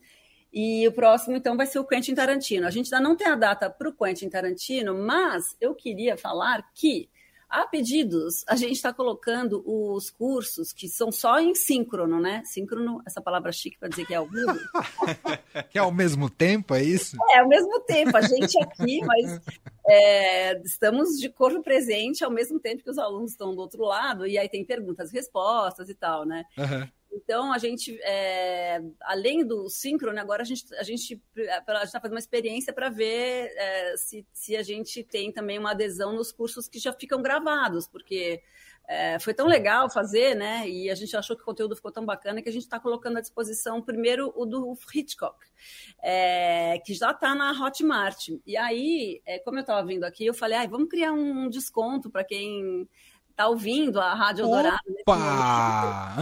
E 0.53 0.89
o 0.89 0.93
próximo, 0.93 1.37
então, 1.37 1.57
vai 1.57 1.67
ser 1.67 1.79
o 1.79 1.85
Quentin 1.85 2.15
Tarantino. 2.15 2.67
A 2.67 2.71
gente 2.71 2.93
ainda 2.95 3.07
não 3.07 3.15
tem 3.15 3.27
a 3.27 3.35
data 3.35 3.69
para 3.69 3.89
o 3.91 3.93
Quentin 3.93 4.31
Tarantino, 4.31 4.95
mas 4.97 5.45
eu 5.61 5.75
queria 5.75 6.17
falar 6.17 6.65
que 6.75 7.11
a 7.49 7.67
pedidos, 7.67 8.45
a 8.49 8.57
gente 8.57 8.73
está 8.73 8.93
colocando 8.93 9.63
os 9.65 10.11
cursos 10.11 10.73
que 10.73 10.89
são 10.89 11.13
só 11.13 11.39
em 11.39 11.55
síncrono, 11.55 12.21
né? 12.21 12.43
Síncrono, 12.45 13.01
essa 13.07 13.21
palavra 13.21 13.53
chique 13.53 13.79
para 13.79 13.89
dizer 13.89 14.07
que 14.07 14.15
é 14.15 14.17
ao 14.17 14.27
vivo. 14.27 14.53
que 15.71 15.79
é 15.79 15.81
ao 15.81 15.93
mesmo 15.93 16.29
tempo, 16.29 16.75
é 16.75 16.83
isso? 16.83 17.17
É, 17.31 17.39
ao 17.39 17.49
mesmo 17.49 17.81
tempo. 17.81 18.17
A 18.17 18.21
gente 18.23 18.61
aqui, 18.63 19.01
mas 19.05 19.41
é, 19.89 20.61
estamos 20.63 21.19
de 21.19 21.29
corpo 21.29 21.63
presente 21.63 22.25
ao 22.25 22.31
mesmo 22.31 22.59
tempo 22.59 22.83
que 22.83 22.91
os 22.91 22.99
alunos 22.99 23.31
estão 23.31 23.55
do 23.55 23.61
outro 23.61 23.83
lado, 23.85 24.27
e 24.27 24.37
aí 24.37 24.49
tem 24.49 24.65
perguntas, 24.65 25.13
respostas 25.13 25.89
e 25.89 25.95
tal, 25.95 26.25
né? 26.25 26.45
Uhum. 26.59 26.89
Então, 27.17 27.51
a 27.53 27.59
gente, 27.59 27.99
é, 28.03 28.83
além 29.01 29.45
do 29.45 29.69
síncrono, 29.71 30.21
agora 30.21 30.43
a 30.43 30.45
gente 30.45 30.65
a 30.75 30.83
gente 30.83 31.21
está 31.35 31.99
fazendo 31.99 32.13
uma 32.13 32.19
experiência 32.19 32.73
para 32.73 32.91
ver 32.91 33.51
é, 33.57 33.97
se, 33.97 34.27
se 34.33 34.55
a 34.55 34.63
gente 34.63 35.03
tem 35.03 35.33
também 35.33 35.59
uma 35.59 35.71
adesão 35.71 36.13
nos 36.13 36.31
cursos 36.31 36.69
que 36.69 36.79
já 36.79 36.93
ficam 36.93 37.23
gravados, 37.23 37.89
porque 37.89 38.43
é, 38.87 39.19
foi 39.19 39.35
tão 39.35 39.47
legal 39.47 39.91
fazer, 39.91 40.37
né? 40.37 40.69
E 40.69 40.91
a 40.91 40.95
gente 40.95 41.17
achou 41.17 41.35
que 41.35 41.43
o 41.43 41.45
conteúdo 41.45 41.75
ficou 41.75 41.91
tão 41.91 42.05
bacana 42.05 42.43
que 42.43 42.49
a 42.49 42.53
gente 42.53 42.63
está 42.63 42.79
colocando 42.79 43.17
à 43.17 43.21
disposição 43.21 43.83
primeiro 43.83 44.33
o 44.37 44.45
do 44.45 44.79
Hitchcock, 44.95 45.39
é, 46.03 46.79
que 46.85 46.95
já 46.95 47.11
está 47.11 47.35
na 47.35 47.51
Hotmart. 47.51 48.29
E 48.47 48.57
aí, 48.57 49.23
é, 49.25 49.39
como 49.39 49.57
eu 49.57 49.63
estava 49.63 49.85
vindo 49.87 50.05
aqui, 50.05 50.27
eu 50.27 50.35
falei, 50.35 50.59
ah, 50.59 50.67
vamos 50.67 50.89
criar 50.89 51.13
um 51.13 51.49
desconto 51.49 52.11
para 52.11 52.23
quem 52.23 52.89
está 53.37 53.49
ouvindo 53.49 54.01
a 54.01 54.15
Rádio 54.15 54.47
Dourado. 54.47 54.81
Opa! 55.07 56.15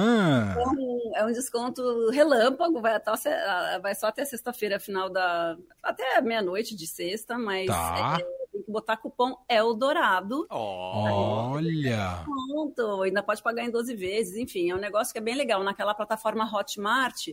Então, 0.50 1.12
é 1.14 1.24
um 1.24 1.32
desconto 1.32 2.10
relâmpago, 2.10 2.80
vai, 2.80 2.96
até, 2.96 3.78
vai 3.80 3.94
só 3.94 4.08
até 4.08 4.24
sexta-feira, 4.24 4.80
final 4.80 5.08
da. 5.08 5.56
até 5.80 6.20
meia-noite 6.20 6.74
de 6.74 6.88
sexta, 6.88 7.38
mas 7.38 7.66
tá. 7.66 8.18
é, 8.20 8.24
tem 8.50 8.62
que 8.64 8.70
botar 8.70 8.96
cupom 8.96 9.36
Eldorado. 9.48 10.44
Olha! 10.50 12.24
Pronto, 12.24 13.02
ainda 13.02 13.22
pode 13.22 13.40
pagar 13.40 13.62
em 13.62 13.70
12 13.70 13.94
vezes, 13.94 14.36
enfim, 14.36 14.72
é 14.72 14.74
um 14.74 14.80
negócio 14.80 15.12
que 15.12 15.18
é 15.18 15.22
bem 15.22 15.36
legal. 15.36 15.62
Naquela 15.62 15.94
plataforma 15.94 16.50
Hotmart, 16.52 17.28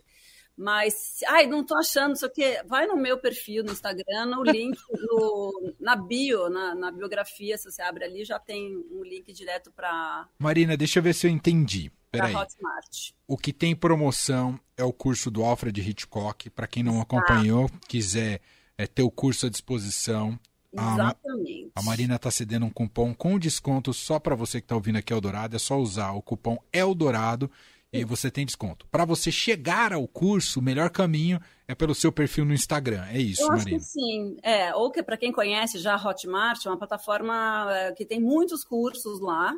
mas, 0.57 1.19
ai, 1.27 1.47
não 1.47 1.63
tô 1.63 1.75
achando 1.75 2.13
isso 2.13 2.25
aqui. 2.25 2.43
Vai 2.67 2.85
no 2.85 2.95
meu 2.95 3.17
perfil 3.17 3.63
no 3.63 3.71
Instagram, 3.71 4.25
no 4.27 4.43
link, 4.43 4.77
no, 4.91 5.73
na 5.79 5.95
bio, 5.95 6.49
na, 6.49 6.75
na, 6.75 6.91
biografia, 6.91 7.57
se 7.57 7.71
você 7.71 7.81
abre 7.81 8.03
ali, 8.03 8.23
já 8.23 8.37
tem 8.37 8.77
um 8.91 9.03
link 9.03 9.31
direto 9.33 9.71
para. 9.71 10.27
Marina, 10.37 10.77
deixa 10.77 10.99
eu 10.99 11.03
ver 11.03 11.13
se 11.13 11.27
eu 11.27 11.31
entendi. 11.31 11.91
Peraí. 12.11 12.35
Hotmart. 12.35 13.11
O 13.25 13.37
que 13.37 13.53
tem 13.53 13.75
promoção 13.75 14.59
é 14.75 14.83
o 14.83 14.91
curso 14.91 15.31
do 15.31 15.43
Alfred 15.43 15.79
Hitchcock. 15.79 16.49
Para 16.49 16.67
quem 16.67 16.83
não 16.83 16.99
acompanhou, 16.99 17.69
quiser 17.87 18.41
é, 18.77 18.85
ter 18.85 19.03
o 19.03 19.09
curso 19.09 19.45
à 19.45 19.49
disposição. 19.49 20.37
Exatamente. 20.73 21.71
A, 21.73 21.79
a 21.79 21.83
Marina 21.83 22.15
está 22.15 22.29
cedendo 22.29 22.65
um 22.65 22.69
cupom 22.69 23.13
com 23.13 23.39
desconto 23.39 23.93
só 23.93 24.19
para 24.19 24.35
você 24.35 24.59
que 24.59 24.65
está 24.65 24.75
ouvindo 24.75 24.97
aqui 24.97 25.13
Eldorado. 25.13 25.55
É 25.55 25.59
só 25.59 25.79
usar 25.79 26.11
o 26.11 26.21
cupom 26.21 26.57
Eldorado 26.73 27.49
e 27.93 28.05
você 28.05 28.31
tem 28.31 28.45
desconto. 28.45 28.87
Para 28.87 29.03
você 29.03 29.31
chegar 29.31 29.91
ao 29.91 30.07
curso, 30.07 30.59
o 30.59 30.63
melhor 30.63 30.89
caminho 30.89 31.39
é 31.67 31.75
pelo 31.75 31.93
seu 31.93 32.11
perfil 32.11 32.45
no 32.45 32.53
Instagram. 32.53 33.05
É 33.07 33.19
isso, 33.19 33.41
Eu 33.41 33.49
Marina? 33.49 33.77
Acho 33.77 33.85
que 33.85 33.91
sim. 33.91 34.37
É, 34.41 34.73
ou 34.73 34.89
que 34.91 35.03
para 35.03 35.17
quem 35.17 35.31
conhece 35.31 35.77
já 35.77 35.95
a 35.95 36.09
Hotmart, 36.09 36.65
é 36.65 36.69
uma 36.69 36.77
plataforma 36.77 37.67
é, 37.69 37.91
que 37.91 38.05
tem 38.05 38.19
muitos 38.19 38.63
cursos 38.63 39.19
lá, 39.19 39.53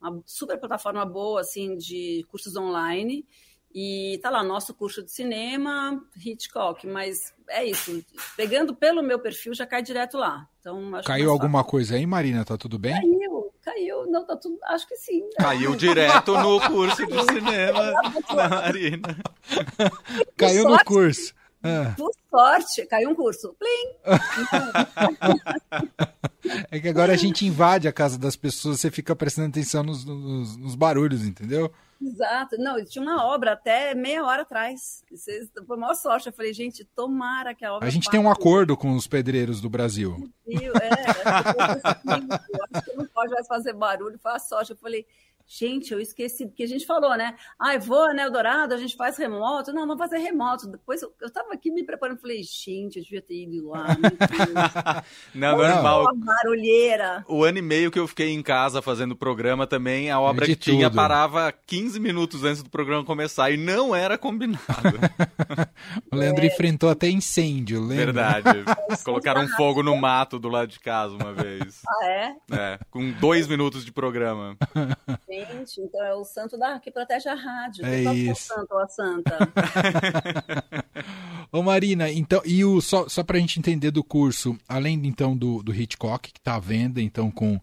uma 0.00 0.22
super 0.26 0.58
plataforma 0.58 1.04
boa 1.06 1.40
assim 1.40 1.76
de 1.76 2.24
cursos 2.28 2.54
online. 2.54 3.26
E 3.72 4.18
tá 4.20 4.30
lá, 4.30 4.42
nosso 4.42 4.74
curso 4.74 5.00
de 5.02 5.12
cinema, 5.12 6.04
Hitchcock, 6.16 6.86
mas 6.88 7.32
é 7.48 7.64
isso. 7.64 8.04
Pegando 8.36 8.74
pelo 8.74 9.00
meu 9.00 9.20
perfil, 9.20 9.54
já 9.54 9.64
cai 9.64 9.80
direto 9.80 10.18
lá. 10.18 10.48
Então, 10.58 10.90
Caiu 11.04 11.30
alguma 11.30 11.62
coisa 11.62 11.94
aí, 11.94 12.04
Marina? 12.04 12.44
Tá 12.44 12.58
tudo 12.58 12.80
bem? 12.80 12.94
Caiu, 12.94 13.49
caiu. 13.70 14.06
Não, 14.10 14.24
tá 14.24 14.36
tudo. 14.36 14.58
Acho 14.64 14.86
que 14.88 14.96
sim. 14.96 15.28
Caiu 15.38 15.74
direto 15.76 16.36
no 16.36 16.60
curso 16.60 17.06
de 17.06 17.24
cinema 17.32 17.92
da 18.34 18.48
Marina. 18.48 19.16
caiu 20.36 20.68
no 20.68 20.84
curso. 20.84 21.34
Ah. 21.62 21.94
Por 21.96 22.10
sorte, 22.30 22.86
caiu 22.86 23.10
um 23.10 23.14
curso. 23.14 23.54
Plim! 23.58 23.94
é 26.70 26.78
que 26.78 26.88
agora 26.88 27.12
a 27.12 27.16
gente 27.16 27.44
invade 27.44 27.88
a 27.88 27.92
casa 27.92 28.16
das 28.16 28.36
pessoas, 28.36 28.80
você 28.80 28.90
fica 28.90 29.16
prestando 29.16 29.48
atenção 29.48 29.82
nos, 29.82 30.04
nos, 30.04 30.56
nos 30.56 30.74
barulhos, 30.74 31.24
entendeu? 31.24 31.72
Exato. 32.00 32.56
Não, 32.58 32.82
tinha 32.84 33.02
uma 33.02 33.26
obra 33.26 33.52
até 33.52 33.94
meia 33.94 34.24
hora 34.24 34.42
atrás. 34.42 35.04
Foi 35.66 35.76
maior 35.76 35.94
sorte. 35.94 36.28
Eu 36.28 36.32
falei, 36.32 36.54
gente, 36.54 36.84
tomara 36.84 37.54
que 37.54 37.64
a 37.64 37.74
obra. 37.74 37.86
A 37.86 37.90
gente 37.90 38.08
tem 38.08 38.18
um 38.18 38.30
acordo 38.30 38.76
com 38.76 38.94
os 38.94 39.06
pedreiros 39.06 39.60
do 39.60 39.68
Brasil. 39.68 40.30
Brasil 40.46 40.72
é, 40.80 40.90
eu 42.54 42.64
acho 42.72 42.84
que 42.84 42.96
não 42.96 43.06
pode 43.06 43.32
mais 43.32 43.46
fazer 43.46 43.74
barulho, 43.74 44.18
faz 44.18 44.48
sorte. 44.48 44.70
Eu 44.70 44.78
falei, 44.78 45.06
Gente, 45.52 45.92
eu 45.92 45.98
esqueci, 45.98 46.46
porque 46.46 46.62
a 46.62 46.66
gente 46.68 46.86
falou, 46.86 47.16
né? 47.16 47.34
Ai, 47.58 47.74
ah, 47.74 47.78
vou, 47.80 48.14
né, 48.14 48.22
Eldorado, 48.22 48.72
a 48.72 48.76
gente 48.76 48.94
faz 48.94 49.18
remoto. 49.18 49.72
Não, 49.72 49.84
vamos 49.84 49.98
fazer 49.98 50.18
remoto. 50.18 50.68
Depois 50.68 51.02
eu, 51.02 51.12
estava 51.20 51.52
aqui 51.52 51.72
me 51.72 51.82
preparando, 51.82 52.20
falei, 52.20 52.40
gente, 52.44 52.98
eu 52.98 53.02
devia 53.02 53.20
ter 53.20 53.42
ido 53.42 53.68
lá. 53.68 53.88
não, 55.34 55.58
normal. 55.58 56.14
barulheira. 56.14 57.24
O 57.28 57.42
ano 57.42 57.58
e 57.58 57.62
meio 57.62 57.90
que 57.90 57.98
eu 57.98 58.06
fiquei 58.06 58.30
em 58.30 58.44
casa 58.44 58.80
fazendo 58.80 59.10
o 59.10 59.16
programa 59.16 59.66
também, 59.66 60.08
a 60.08 60.20
obra 60.20 60.46
que 60.46 60.54
tinha 60.54 60.88
parava 60.88 61.52
15 61.66 61.98
minutos 61.98 62.44
antes 62.44 62.62
do 62.62 62.70
programa 62.70 63.04
começar 63.04 63.50
e 63.50 63.56
não 63.56 63.92
era 63.92 64.16
combinado. 64.16 64.60
o 66.12 66.14
Leandro 66.14 66.44
é. 66.44 66.46
enfrentou 66.46 66.88
até 66.88 67.08
incêndio, 67.08 67.80
lembra? 67.80 68.04
Verdade. 68.04 68.64
Colocaram 69.02 69.42
um 69.42 69.48
fogo 69.48 69.82
no 69.82 69.96
mato 69.96 70.38
do 70.38 70.48
lado 70.48 70.68
de 70.68 70.78
casa 70.78 71.12
uma 71.12 71.32
vez. 71.32 71.82
Ah, 71.88 72.06
é? 72.06 72.36
É, 72.52 72.78
com 72.88 73.10
dois 73.10 73.48
minutos 73.48 73.84
de 73.84 73.90
programa. 73.90 74.56
Então 75.80 76.04
é 76.04 76.14
o 76.14 76.24
santo 76.24 76.58
da, 76.58 76.78
que 76.78 76.90
protege 76.90 77.28
a 77.28 77.34
rádio. 77.34 77.84
É 77.84 78.02
isso. 78.02 78.52
O 78.52 78.56
santo 78.56 78.72
ou 78.72 78.78
a 78.78 78.88
santa. 78.88 79.38
Ô 81.52 81.62
Marina, 81.62 82.10
então, 82.10 82.40
e 82.44 82.64
o, 82.64 82.80
só, 82.80 83.08
só 83.08 83.24
pra 83.24 83.38
gente 83.38 83.58
entender 83.58 83.90
do 83.90 84.04
curso, 84.04 84.56
além 84.68 84.94
então 85.04 85.36
do, 85.36 85.62
do 85.62 85.74
Hitchcock, 85.74 86.32
que 86.32 86.40
tá 86.40 86.54
à 86.54 86.60
venda, 86.60 87.02
então 87.02 87.30
com 87.30 87.60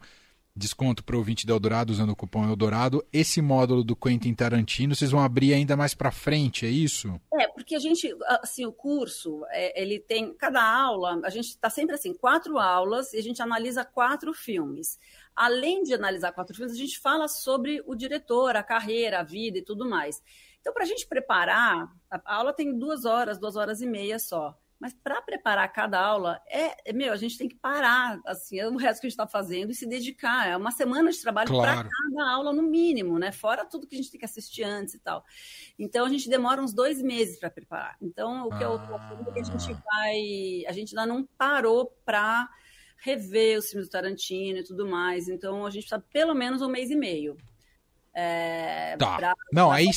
desconto 0.57 1.03
para 1.03 1.15
o 1.15 1.19
ouvinte 1.19 1.45
do 1.45 1.53
Eldorado 1.53 1.91
usando 1.91 2.09
o 2.09 2.15
cupom 2.15 2.47
Eldorado. 2.47 3.05
Esse 3.13 3.41
módulo 3.41 3.83
do 3.83 3.95
Quentin 3.95 4.33
Tarantino, 4.33 4.95
vocês 4.95 5.11
vão 5.11 5.21
abrir 5.21 5.53
ainda 5.53 5.77
mais 5.77 5.93
para 5.93 6.11
frente, 6.11 6.65
é 6.65 6.69
isso? 6.69 7.19
É, 7.33 7.47
porque 7.47 7.75
a 7.75 7.79
gente, 7.79 8.13
assim, 8.41 8.65
o 8.65 8.71
curso, 8.71 9.45
é, 9.49 9.81
ele 9.81 9.99
tem, 9.99 10.33
cada 10.33 10.61
aula, 10.61 11.19
a 11.23 11.29
gente 11.29 11.49
está 11.49 11.69
sempre 11.69 11.95
assim, 11.95 12.13
quatro 12.13 12.57
aulas 12.57 13.13
e 13.13 13.17
a 13.17 13.23
gente 13.23 13.41
analisa 13.41 13.85
quatro 13.85 14.33
filmes 14.33 14.97
além 15.37 15.83
de 15.83 15.93
analisar 15.93 16.31
quatro 16.31 16.55
filmes, 16.55 16.73
a 16.73 16.77
gente 16.77 16.99
fala 16.99 17.27
sobre 17.27 17.83
o 17.85 17.93
diretor, 17.93 18.55
a 18.55 18.63
carreira, 18.63 19.19
a 19.19 19.23
vida 19.23 19.59
e 19.59 19.61
tudo 19.61 19.87
mais. 19.87 20.19
Então, 20.59 20.73
para 20.73 20.83
a 20.83 20.87
gente 20.87 21.07
preparar, 21.07 21.87
a 22.09 22.35
aula 22.35 22.51
tem 22.51 22.77
duas 22.77 23.05
horas, 23.05 23.37
duas 23.37 23.55
horas 23.55 23.79
e 23.79 23.85
meia 23.85 24.17
só. 24.17 24.57
Mas 24.79 24.93
para 24.93 25.21
preparar 25.21 25.71
cada 25.73 25.99
aula, 25.99 26.39
é, 26.47 26.89
é, 26.89 26.93
meu, 26.93 27.11
a 27.11 27.17
gente 27.17 27.37
tem 27.37 27.49
que 27.49 27.55
parar, 27.55 28.19
assim, 28.25 28.59
é 28.59 28.67
o 28.67 28.77
resto 28.77 29.01
que 29.01 29.07
a 29.07 29.09
gente 29.09 29.19
está 29.19 29.27
fazendo 29.27 29.71
e 29.71 29.75
se 29.75 29.87
dedicar. 29.87 30.47
É 30.47 30.55
uma 30.55 30.71
semana 30.71 31.11
de 31.11 31.19
trabalho 31.19 31.49
claro. 31.49 31.81
para 31.81 31.89
cada 31.89 32.31
aula, 32.31 32.53
no 32.53 32.61
mínimo, 32.61 33.17
né? 33.17 33.31
Fora 33.31 33.65
tudo 33.65 33.87
que 33.87 33.95
a 33.95 33.97
gente 33.97 34.11
tem 34.11 34.19
que 34.19 34.25
assistir 34.25 34.63
antes 34.63 34.93
e 34.93 34.99
tal. 34.99 35.25
Então 35.79 36.05
a 36.05 36.09
gente 36.09 36.29
demora 36.29 36.61
uns 36.61 36.73
dois 36.73 37.01
meses 37.01 37.39
para 37.39 37.49
preparar. 37.49 37.97
Então, 37.99 38.47
o 38.47 38.49
que 38.49 38.63
ah. 38.63 38.67
eu 38.67 39.33
que 39.33 39.39
a 39.39 39.43
gente 39.43 39.73
vai. 39.73 40.65
A 40.67 40.71
gente 40.71 40.97
ainda 40.97 41.11
não 41.11 41.23
parou 41.37 41.87
para 42.05 42.47
rever 42.97 43.57
os 43.57 43.69
filmes 43.69 43.87
do 43.87 43.91
Tarantino 43.91 44.59
e 44.59 44.63
tudo 44.63 44.87
mais. 44.87 45.27
Então 45.27 45.65
a 45.65 45.69
gente 45.69 45.83
precisa 45.83 46.03
pelo 46.11 46.33
menos 46.33 46.61
um 46.61 46.69
mês 46.69 46.91
e 46.91 46.95
meio. 46.95 47.37
É, 48.19 48.97
tá. 48.97 49.15
Pra, 49.15 49.35
não, 49.53 49.67
pra 49.67 49.75
aí 49.75 49.87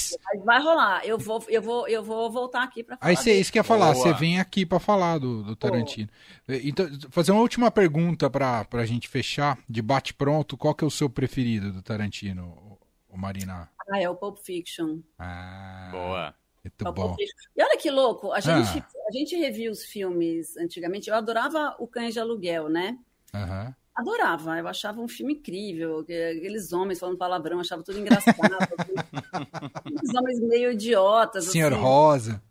vai 0.45 0.61
rolar. 0.61 1.03
Eu 1.07 1.17
vou, 1.17 1.43
eu 1.49 1.63
vou, 1.63 1.89
eu 1.89 2.05
vou 2.05 2.31
voltar 2.31 2.63
aqui 2.63 2.85
para 2.85 2.99
falar. 2.99 3.11
Aí 3.11 3.17
você 3.17 3.33
isso 3.41 3.51
quer 3.51 3.65
falar, 3.65 3.95
você 3.95 4.13
vem 4.13 4.39
aqui 4.39 4.67
para 4.67 4.79
falar 4.79 5.17
do, 5.17 5.43
do 5.43 5.57
Tarantino. 5.57 6.11
Boa. 6.47 6.61
Então, 6.63 6.87
fazer 7.09 7.33
uma 7.33 7.41
última 7.41 7.71
pergunta 7.71 8.29
para 8.29 8.67
a 8.73 8.85
gente 8.85 9.09
fechar, 9.09 9.59
de 9.67 9.81
bate 9.81 10.13
pronto. 10.13 10.59
Qual 10.59 10.75
que 10.75 10.85
é 10.85 10.87
o 10.87 10.91
seu 10.91 11.09
preferido 11.09 11.73
do 11.73 11.81
Tarantino, 11.81 12.79
o 13.09 13.17
Marina? 13.17 13.71
Ah, 13.91 13.99
é 13.99 14.11
o 14.11 14.15
Pulp 14.15 14.37
Fiction. 14.37 14.99
Ah, 15.19 15.89
boa. 15.91 16.35
Muito 16.63 16.89
é 16.89 16.93
bom. 16.93 17.17
E 17.57 17.63
olha 17.63 17.79
que 17.79 17.91
louco, 17.91 18.33
a 18.33 18.41
gente, 18.41 18.81
ah. 18.81 19.09
a 19.09 19.13
gente 19.13 19.35
revia 19.35 19.71
os 19.71 19.83
filmes 19.83 20.59
antigamente. 20.59 21.09
Eu 21.09 21.17
adorava 21.17 21.75
o 21.79 21.89
Cães 21.89 22.13
de 22.13 22.21
Aluguel, 22.21 22.69
né? 22.69 22.99
Uhum. 23.33 23.75
Adorava, 24.01 24.59
eu 24.59 24.67
achava 24.67 25.01
um 25.01 25.09
filme 25.09 25.35
incrível. 25.35 26.01
Aqueles 26.01 26.73
homens 26.73 26.99
falando 26.99 27.19
palavrão, 27.19 27.61
achava 27.61 27.83
tudo 27.83 27.99
engraçado. 27.99 28.35
Aqueles 29.75 30.15
homens 30.15 30.41
meio 30.41 30.73
idiotas. 30.73 31.45
Senhor 31.47 31.73
assim. 31.73 31.83
Rosa. 31.83 32.43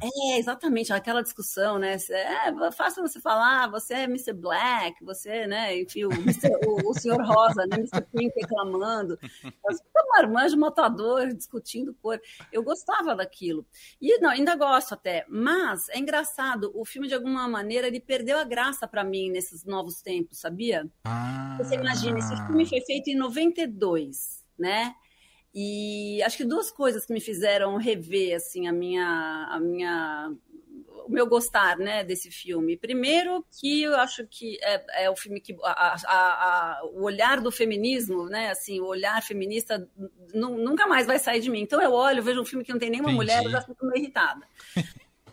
É. 0.00 0.34
é, 0.34 0.38
exatamente, 0.38 0.92
aquela 0.92 1.22
discussão, 1.22 1.78
né? 1.78 1.96
É 2.10 2.72
fácil 2.72 3.02
você 3.02 3.20
falar, 3.20 3.68
você 3.68 3.94
é 3.94 4.04
Mr. 4.04 4.32
Black, 4.32 5.04
você, 5.04 5.46
né? 5.46 5.78
Enfim, 5.80 6.04
o, 6.04 6.12
Mr., 6.12 6.50
o, 6.66 6.90
o 6.90 6.94
senhor 6.94 7.20
Rosa, 7.22 7.66
né? 7.66 7.76
Mr. 7.76 8.02
Pink 8.12 8.32
reclamando. 8.34 9.18
Um 9.44 10.08
marmanjo 10.16 10.56
matador 10.56 11.32
discutindo 11.34 11.94
cor. 12.02 12.20
Eu 12.52 12.62
gostava 12.62 13.14
daquilo. 13.14 13.66
E 14.00 14.18
não, 14.20 14.30
ainda 14.30 14.56
gosto 14.56 14.94
até. 14.94 15.24
Mas 15.28 15.88
é 15.90 15.98
engraçado, 15.98 16.70
o 16.74 16.84
filme, 16.84 17.08
de 17.08 17.14
alguma 17.14 17.46
maneira, 17.48 17.86
ele 17.86 18.00
perdeu 18.00 18.38
a 18.38 18.44
graça 18.44 18.88
para 18.88 19.04
mim 19.04 19.30
nesses 19.30 19.64
novos 19.64 20.00
tempos, 20.00 20.38
sabia? 20.38 20.88
Ah. 21.04 21.56
Você 21.58 21.74
imagina, 21.74 22.18
esse 22.18 22.36
filme 22.46 22.66
foi 22.66 22.80
feito 22.80 23.08
em 23.08 23.16
92, 23.16 24.44
né? 24.58 24.94
E 25.60 26.22
acho 26.22 26.36
que 26.36 26.44
duas 26.44 26.70
coisas 26.70 27.04
que 27.04 27.12
me 27.12 27.20
fizeram 27.20 27.76
rever 27.78 28.36
assim 28.36 28.68
a 28.68 28.72
minha 28.72 29.48
a 29.50 29.58
minha 29.58 30.32
o 31.04 31.10
meu 31.10 31.26
gostar 31.26 31.76
né, 31.76 32.04
desse 32.04 32.30
filme. 32.30 32.76
Primeiro, 32.76 33.44
que 33.58 33.82
eu 33.82 33.96
acho 33.96 34.24
que 34.26 34.56
é, 34.62 35.04
é 35.06 35.10
o 35.10 35.16
filme 35.16 35.40
que. 35.40 35.56
A, 35.64 35.96
a, 35.96 36.78
a, 36.78 36.84
o 36.92 37.02
olhar 37.02 37.40
do 37.40 37.50
feminismo, 37.50 38.26
né? 38.26 38.50
Assim, 38.50 38.78
o 38.78 38.86
olhar 38.86 39.20
feminista 39.20 39.88
nunca 40.32 40.86
mais 40.86 41.08
vai 41.08 41.18
sair 41.18 41.40
de 41.40 41.50
mim. 41.50 41.62
Então 41.62 41.82
eu 41.82 41.92
olho, 41.92 42.22
vejo 42.22 42.40
um 42.40 42.44
filme 42.44 42.64
que 42.64 42.72
não 42.72 42.78
tem 42.78 42.90
nenhuma 42.90 43.10
Entendi. 43.10 43.32
mulher, 43.32 43.44
eu 43.44 43.50
já 43.50 43.62
fico 43.62 43.84
meio 43.84 44.02
irritada. 44.04 44.46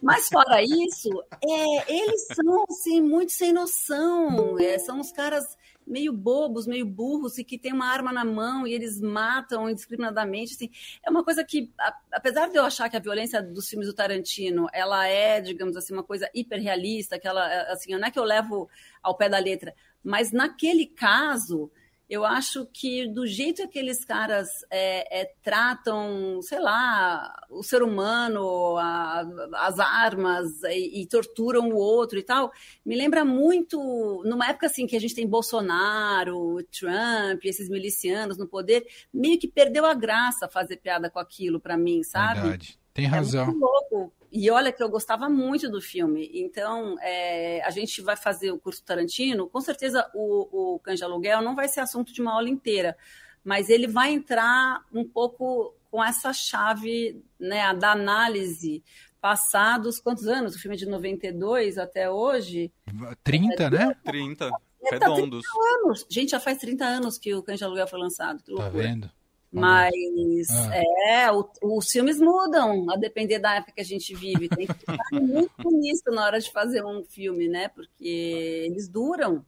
Mas 0.01 0.27
fora 0.27 0.61
isso, 0.63 1.09
é, 1.43 1.93
eles 1.93 2.25
são 2.27 2.65
assim, 2.67 2.99
muito 2.99 3.31
sem 3.31 3.53
noção. 3.53 4.57
É, 4.57 4.79
são 4.79 4.99
os 4.99 5.11
caras 5.11 5.45
meio 5.86 6.12
bobos, 6.12 6.65
meio 6.65 6.86
burros 6.86 7.38
e 7.38 7.43
que 7.43 7.58
tem 7.58 7.74
uma 7.74 7.88
arma 7.88 8.12
na 8.12 8.26
mão 8.26 8.65
e 8.65 8.74
eles 8.74 9.00
matam 9.00 9.69
indiscriminadamente. 9.69 10.54
Assim, 10.54 10.69
é 11.04 11.10
uma 11.10 11.24
coisa 11.24 11.43
que, 11.43 11.71
apesar 12.12 12.50
de 12.50 12.58
eu 12.58 12.63
achar 12.63 12.89
que 12.89 12.98
a 12.98 13.00
violência 13.00 13.41
dos 13.41 13.69
filmes 13.69 13.88
do 13.88 13.93
Tarantino 13.93 14.67
ela 14.74 15.08
é, 15.08 15.39
digamos 15.39 15.78
assim, 15.78 15.93
uma 15.93 16.04
coisa 16.04 16.30
hiperrealista, 16.34 17.19
que 17.19 17.28
ela, 17.28 17.45
assim, 17.71 17.95
não 17.95 18.08
é 18.08 18.12
que 18.12 18.19
eu 18.19 18.24
levo 18.24 18.69
ao 19.02 19.15
pé 19.15 19.30
da 19.30 19.38
letra, 19.38 19.74
mas 20.04 20.32
naquele 20.32 20.86
caso 20.86 21.71
eu 22.09 22.23
acho 22.23 22.67
que 22.71 23.07
do 23.07 23.25
jeito 23.25 23.57
que 23.57 23.63
aqueles 23.63 24.05
caras 24.05 24.47
é, 24.69 25.21
é, 25.21 25.33
tratam, 25.41 26.39
sei 26.41 26.59
lá, 26.59 27.33
o 27.49 27.63
ser 27.63 27.81
humano, 27.81 28.77
a, 28.77 29.25
as 29.55 29.79
armas 29.79 30.61
e, 30.63 31.01
e, 31.01 31.07
torturam 31.07 31.69
o 31.69 31.75
outro 31.75 32.19
e 32.19 32.23
tal, 32.23 32.51
me 32.85 32.95
lembra 32.95 33.25
muito 33.25 34.21
numa 34.23 34.47
época 34.47 34.67
assim 34.67 34.85
que 34.85 34.95
a 34.95 35.01
gente 35.01 35.15
tem 35.15 35.27
Bolsonaro, 35.27 36.63
Trump, 36.71 37.43
esses 37.43 37.69
milicianos 37.69 38.37
no 38.37 38.47
poder, 38.47 38.85
meio 39.11 39.39
que 39.39 39.47
perdeu 39.47 39.85
a 39.85 39.93
graça 39.95 40.47
fazer 40.47 40.77
piada 40.77 41.09
com 41.09 41.19
aquilo 41.19 41.59
para 41.59 41.75
mim, 41.75 42.03
sabe? 42.03 42.41
Verdade. 42.41 42.85
Tem 42.95 43.05
razão. 43.05 43.43
É 43.43 43.45
muito 43.47 43.60
louco. 43.60 44.13
E 44.31 44.49
olha 44.49 44.71
que 44.71 44.81
eu 44.81 44.89
gostava 44.89 45.29
muito 45.29 45.69
do 45.69 45.81
filme. 45.81 46.31
Então, 46.34 46.95
é, 47.01 47.62
a 47.63 47.69
gente 47.69 48.01
vai 48.01 48.15
fazer 48.15 48.51
o 48.51 48.58
curso 48.58 48.84
Tarantino. 48.84 49.47
Com 49.49 49.60
certeza, 49.60 50.10
o, 50.15 50.75
o 50.75 50.79
Canja 50.79 51.05
Aluguel 51.05 51.41
não 51.41 51.55
vai 51.55 51.67
ser 51.67 51.81
assunto 51.81 52.13
de 52.13 52.21
uma 52.21 52.34
aula 52.34 52.49
inteira, 52.49 52.97
mas 53.43 53.69
ele 53.69 53.86
vai 53.86 54.13
entrar 54.13 54.84
um 54.93 55.03
pouco 55.03 55.75
com 55.91 56.01
essa 56.01 56.31
chave 56.31 57.21
né, 57.38 57.73
da 57.73 57.91
análise 57.91 58.81
passados 59.19 59.99
quantos 59.99 60.27
anos? 60.27 60.55
O 60.55 60.60
filme 60.60 60.75
é 60.75 60.79
de 60.79 60.86
92 60.86 61.77
até 61.77 62.10
hoje? 62.10 62.71
30, 63.23 63.63
é, 63.63 63.69
né? 63.69 63.95
30. 64.05 64.51
Redondos. 64.89 65.43
30 65.43 65.86
anos. 65.86 66.05
Gente, 66.10 66.29
já 66.29 66.39
faz 66.39 66.60
30 66.60 66.86
anos 66.86 67.17
que 67.17 67.34
o 67.34 67.43
Canja 67.43 67.65
Aluguel 67.65 67.88
foi 67.88 67.99
lançado. 67.99 68.41
Tá 68.55 68.69
vendo? 68.69 69.10
Mas 69.55 70.49
ah. 70.49 70.75
é, 71.09 71.31
o, 71.31 71.47
os 71.63 71.89
filmes 71.89 72.19
mudam 72.19 72.89
a 72.91 72.97
depender 72.97 73.39
da 73.39 73.55
época 73.55 73.71
que 73.73 73.81
a 73.81 73.85
gente 73.85 74.13
vive. 74.13 74.49
Tem 74.49 74.67
que 74.67 74.73
ficar 74.73 74.97
muito 75.13 75.71
nisso 75.71 76.03
na 76.07 76.25
hora 76.25 76.39
de 76.39 76.51
fazer 76.51 76.83
um 76.83 77.03
filme, 77.05 77.47
né? 77.47 77.69
Porque 77.69 78.65
eles 78.65 78.89
duram, 78.89 79.45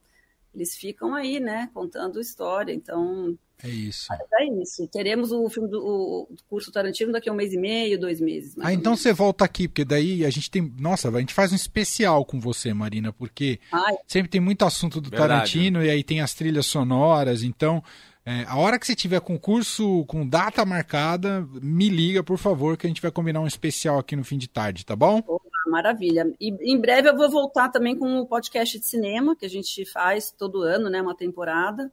eles 0.54 0.74
ficam 0.74 1.14
aí, 1.14 1.38
né? 1.38 1.68
Contando 1.74 2.20
história. 2.20 2.72
Então. 2.72 3.36
É 3.62 3.68
isso. 3.68 4.06
É 4.12 4.44
isso. 4.62 4.86
Teremos 4.86 5.30
o 5.30 5.46
filme 5.50 5.68
do 5.68 5.78
o 5.78 6.28
curso 6.48 6.72
Tarantino 6.72 7.12
daqui 7.12 7.28
a 7.28 7.32
um 7.32 7.36
mês 7.36 7.52
e 7.52 7.58
meio, 7.58 8.00
dois 8.00 8.18
meses. 8.18 8.54
Ah, 8.60 8.72
então 8.72 8.96
você 8.96 9.12
volta 9.12 9.44
aqui, 9.44 9.68
porque 9.68 9.84
daí 9.84 10.24
a 10.24 10.30
gente 10.30 10.50
tem. 10.50 10.72
Nossa, 10.78 11.10
a 11.10 11.20
gente 11.20 11.34
faz 11.34 11.52
um 11.52 11.56
especial 11.56 12.24
com 12.24 12.40
você, 12.40 12.72
Marina, 12.72 13.12
porque 13.12 13.60
Ai. 13.70 13.96
sempre 14.06 14.30
tem 14.30 14.40
muito 14.40 14.64
assunto 14.64 15.02
do 15.02 15.10
Verdade. 15.10 15.28
Tarantino 15.28 15.84
e 15.84 15.90
aí 15.90 16.02
tem 16.02 16.22
as 16.22 16.32
trilhas 16.32 16.64
sonoras, 16.64 17.42
então. 17.42 17.82
É, 18.30 18.44
a 18.46 18.58
hora 18.58 18.78
que 18.78 18.86
você 18.86 18.94
tiver 18.94 19.22
concurso 19.22 20.04
com 20.04 20.28
data 20.28 20.62
marcada, 20.62 21.48
me 21.62 21.88
liga, 21.88 22.22
por 22.22 22.36
favor, 22.36 22.76
que 22.76 22.86
a 22.86 22.90
gente 22.90 23.00
vai 23.00 23.10
combinar 23.10 23.40
um 23.40 23.46
especial 23.46 23.98
aqui 23.98 24.14
no 24.14 24.22
fim 24.22 24.36
de 24.36 24.46
tarde, 24.46 24.84
tá 24.84 24.94
bom? 24.94 25.22
maravilha. 25.66 26.30
E 26.38 26.50
em 26.72 26.78
breve 26.78 27.08
eu 27.08 27.16
vou 27.16 27.30
voltar 27.30 27.70
também 27.70 27.96
com 27.96 28.20
o 28.20 28.26
podcast 28.26 28.78
de 28.78 28.86
cinema, 28.86 29.34
que 29.34 29.46
a 29.46 29.48
gente 29.48 29.82
faz 29.86 30.30
todo 30.30 30.60
ano, 30.60 30.90
né? 30.90 31.00
Uma 31.00 31.16
temporada. 31.16 31.90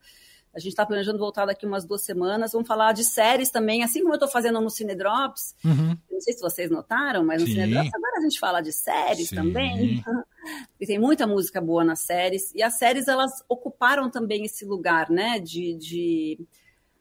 A 0.56 0.60
gente 0.60 0.70
está 0.70 0.86
planejando 0.86 1.20
voltar 1.20 1.46
daqui 1.46 1.66
umas 1.66 1.86
duas 1.86 2.02
semanas. 2.02 2.54
Vamos 2.54 2.68
falar 2.68 2.94
de 2.94 3.04
séries 3.04 3.50
também, 3.50 3.84
assim 3.84 4.00
como 4.00 4.14
eu 4.14 4.16
estou 4.16 4.30
fazendo 4.30 4.62
no 4.62 4.70
Cine 4.70 4.96
Drops. 4.96 5.54
Uhum. 5.66 5.98
Não 6.10 6.22
sei 6.22 6.34
se 6.34 6.40
vocês 6.40 6.72
notaram, 6.72 7.26
mas 7.26 7.42
no 7.42 7.48
Sim. 7.48 7.56
Cine 7.56 7.74
Drops 7.74 7.94
agora 7.94 8.18
a 8.18 8.22
gente 8.22 8.40
fala 8.40 8.62
de 8.62 8.72
séries 8.72 9.30
Sim. 9.30 9.36
também. 9.36 10.04
E 10.80 10.86
tem 10.86 11.00
muita 11.00 11.26
música 11.26 11.60
boa 11.60 11.84
nas 11.84 12.02
séries. 12.02 12.54
E 12.54 12.62
as 12.62 12.78
séries, 12.78 13.08
elas 13.08 13.32
ocuparam 13.50 14.12
também 14.12 14.46
esse 14.46 14.64
lugar, 14.64 15.10
né? 15.10 15.40
De, 15.40 15.74
de, 15.74 16.38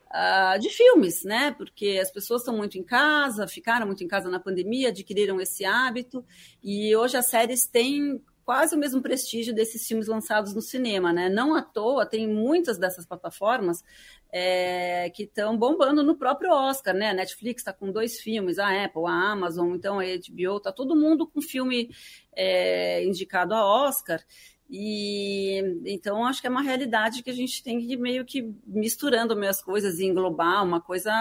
uh, 0.07 0.59
de 0.59 0.71
filmes, 0.71 1.25
né? 1.25 1.51
Porque 1.51 1.99
as 2.01 2.11
pessoas 2.11 2.40
estão 2.40 2.57
muito 2.57 2.79
em 2.79 2.83
casa, 2.83 3.47
ficaram 3.47 3.87
muito 3.87 4.03
em 4.03 4.09
casa 4.09 4.31
na 4.31 4.40
pandemia, 4.40 4.88
adquiriram 4.88 5.38
esse 5.43 5.62
hábito. 5.62 6.25
E 6.62 6.97
hoje 6.97 7.19
as 7.19 7.27
séries 7.27 7.67
têm 7.67 8.19
quase 8.45 8.75
o 8.75 8.79
mesmo 8.79 9.01
prestígio 9.01 9.55
desses 9.55 9.87
filmes 9.87 10.07
lançados 10.07 10.55
no 10.55 10.61
cinema, 10.61 11.13
né? 11.13 11.29
Não 11.29 11.55
à 11.55 11.63
toa, 11.63 12.05
tem 12.05 12.29
muitas 12.29 12.79
dessas 12.79 13.07
plataformas 13.07 13.83
é, 14.31 15.11
que 15.11 15.25
estão 15.25 15.57
bombando 15.57 16.03
no 16.03 16.17
próprio 16.17 16.53
Oscar, 16.53 16.95
né? 16.95 17.11
A 17.11 17.15
Netflix 17.15 17.61
está 17.61 17.73
com 17.73 17.91
dois 17.91 18.21
filmes, 18.21 18.59
a 18.59 18.85
Apple, 18.85 19.07
a 19.07 19.33
Amazon, 19.33 19.75
então 19.75 19.99
a 19.99 20.05
HBO, 20.05 20.61
tá 20.61 20.71
todo 20.71 20.97
mundo 20.97 21.27
com 21.27 21.41
filme 21.41 21.91
é, 22.37 23.05
indicado 23.05 23.55
a 23.55 23.65
Oscar. 23.65 24.23
E 24.69 25.61
então 25.85 26.25
acho 26.27 26.41
que 26.41 26.47
é 26.47 26.51
uma 26.51 26.63
realidade 26.63 27.23
que 27.23 27.31
a 27.31 27.35
gente 27.35 27.63
tem 27.63 27.87
que 27.87 27.97
meio 27.97 28.25
que 28.25 28.53
misturando 28.67 29.39
as 29.47 29.63
coisas 29.63 29.99
e 29.99 30.05
englobar 30.05 30.65
uma 30.65 30.81
coisa, 30.81 31.13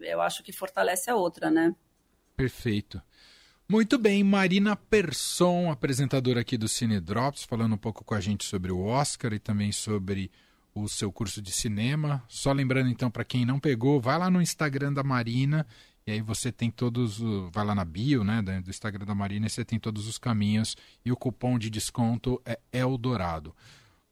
eu 0.00 0.20
acho 0.20 0.42
que 0.42 0.52
fortalece 0.52 1.10
a 1.10 1.16
outra, 1.16 1.50
né? 1.50 1.74
Perfeito. 2.36 3.02
Muito 3.68 3.98
bem, 3.98 4.22
Marina 4.22 4.76
Persson, 4.76 5.72
apresentadora 5.72 6.40
aqui 6.40 6.56
do 6.56 6.68
Cine 6.68 7.00
Drops, 7.00 7.42
falando 7.42 7.74
um 7.74 7.78
pouco 7.78 8.04
com 8.04 8.14
a 8.14 8.20
gente 8.20 8.44
sobre 8.44 8.70
o 8.70 8.84
Oscar 8.84 9.32
e 9.32 9.40
também 9.40 9.72
sobre 9.72 10.30
o 10.72 10.88
seu 10.88 11.10
curso 11.10 11.42
de 11.42 11.50
cinema. 11.50 12.22
Só 12.28 12.52
lembrando 12.52 12.88
então 12.88 13.10
para 13.10 13.24
quem 13.24 13.44
não 13.44 13.58
pegou, 13.58 14.00
vai 14.00 14.16
lá 14.18 14.30
no 14.30 14.40
Instagram 14.40 14.92
da 14.92 15.02
Marina 15.02 15.66
e 16.06 16.12
aí 16.12 16.20
você 16.20 16.52
tem 16.52 16.70
todos, 16.70 17.18
vai 17.50 17.64
lá 17.64 17.74
na 17.74 17.84
bio, 17.84 18.22
né, 18.22 18.40
do 18.40 18.70
Instagram 18.70 19.04
da 19.04 19.16
Marina 19.16 19.46
e 19.46 19.50
você 19.50 19.64
tem 19.64 19.80
todos 19.80 20.06
os 20.06 20.16
caminhos 20.16 20.76
e 21.04 21.10
o 21.10 21.16
cupom 21.16 21.58
de 21.58 21.68
desconto 21.68 22.40
é 22.44 22.60
Eldorado. 22.72 23.52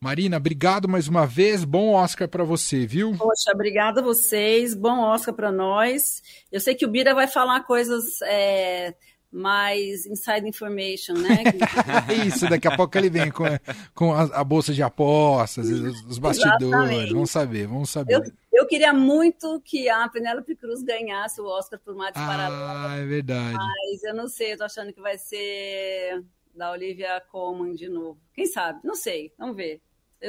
Marina, 0.00 0.36
obrigado 0.36 0.88
mais 0.88 1.06
uma 1.06 1.26
vez. 1.26 1.64
Bom 1.64 1.92
Oscar 1.92 2.28
para 2.28 2.42
você, 2.42 2.86
viu? 2.86 3.16
Poxa, 3.16 3.52
obrigada 3.54 4.00
a 4.00 4.04
vocês. 4.04 4.74
Bom 4.74 4.98
Oscar 4.98 5.32
para 5.32 5.52
nós. 5.52 6.22
Eu 6.50 6.60
sei 6.60 6.74
que 6.74 6.84
o 6.84 6.90
Bira 6.90 7.14
vai 7.14 7.28
falar 7.28 7.60
coisas 7.60 8.20
é, 8.22 8.94
mais 9.34 10.06
inside 10.06 10.48
information, 10.48 11.14
né? 11.14 11.42
Isso, 12.26 12.48
daqui 12.48 12.68
a 12.68 12.76
pouco 12.76 12.96
ele 12.96 13.10
vem 13.10 13.32
com, 13.32 13.44
com 13.92 14.14
a, 14.14 14.22
a 14.22 14.44
bolsa 14.44 14.72
de 14.72 14.82
apostas, 14.82 15.68
os, 15.68 16.04
os 16.04 16.18
bastidores. 16.18 16.62
Exatamente. 16.62 17.12
Vamos 17.12 17.30
saber, 17.30 17.66
vamos 17.66 17.90
saber. 17.90 18.14
Eu, 18.14 18.22
eu, 18.52 18.66
queria 18.66 18.92
muito 18.92 19.60
que 19.64 19.88
a 19.88 20.08
Penélope 20.08 20.54
Cruz 20.54 20.82
ganhasse 20.84 21.40
o 21.40 21.46
Oscar 21.46 21.80
por 21.80 21.96
Mates 21.96 22.22
ah, 22.22 22.26
Paralelo. 22.26 22.64
Ah, 22.64 22.96
é 22.96 23.04
verdade. 23.04 23.56
Mas 23.56 24.04
eu 24.04 24.14
não 24.14 24.28
sei, 24.28 24.52
eu 24.52 24.58
tô 24.58 24.64
achando 24.64 24.92
que 24.92 25.00
vai 25.00 25.18
ser 25.18 26.22
da 26.54 26.70
Olivia 26.70 27.20
Colman 27.32 27.74
de 27.74 27.88
novo. 27.88 28.20
Quem 28.32 28.46
sabe? 28.46 28.78
Não 28.84 28.94
sei, 28.94 29.32
vamos 29.36 29.56
ver. 29.56 29.82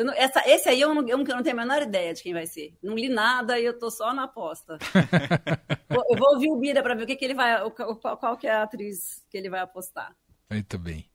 Não, 0.04 0.14
essa, 0.14 0.44
esse 0.48 0.68
aí 0.68 0.82
eu 0.82 0.94
não, 0.94 1.08
eu 1.08 1.18
não, 1.18 1.26
tenho 1.44 1.56
a 1.56 1.62
menor 1.62 1.82
ideia 1.82 2.14
de 2.14 2.22
quem 2.22 2.34
vai 2.34 2.46
ser. 2.46 2.74
Não 2.82 2.96
li 2.96 3.08
nada 3.08 3.60
e 3.60 3.66
eu 3.66 3.78
tô 3.78 3.90
só 3.90 4.14
na 4.14 4.24
aposta. 4.24 4.78
eu 5.90 6.18
vou 6.18 6.34
ouvir 6.34 6.50
o 6.50 6.58
Bira 6.58 6.84
para 6.84 6.96
ver 6.96 7.04
o 7.04 7.08
que, 7.08 7.16
que 7.16 7.26
ele 7.26 7.34
vai. 7.34 7.70
Qual, 7.72 8.18
qual 8.18 8.38
que 8.38 8.48
é 8.48 8.52
a 8.52 8.64
atriz 8.64 9.24
que 9.30 9.38
ele 9.38 9.50
vai 9.50 9.62
apostar. 9.62 10.16
Muito 10.50 10.78
bem. 10.78 11.10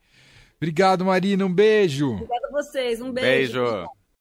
Obrigado, 0.56 1.04
Marina. 1.04 1.44
Um 1.44 1.52
beijo. 1.52 2.12
Obrigada 2.12 2.46
a 2.48 2.50
vocês. 2.50 3.00
Um 3.00 3.12
beijo. 3.12 3.62
Beijo. 3.62 3.99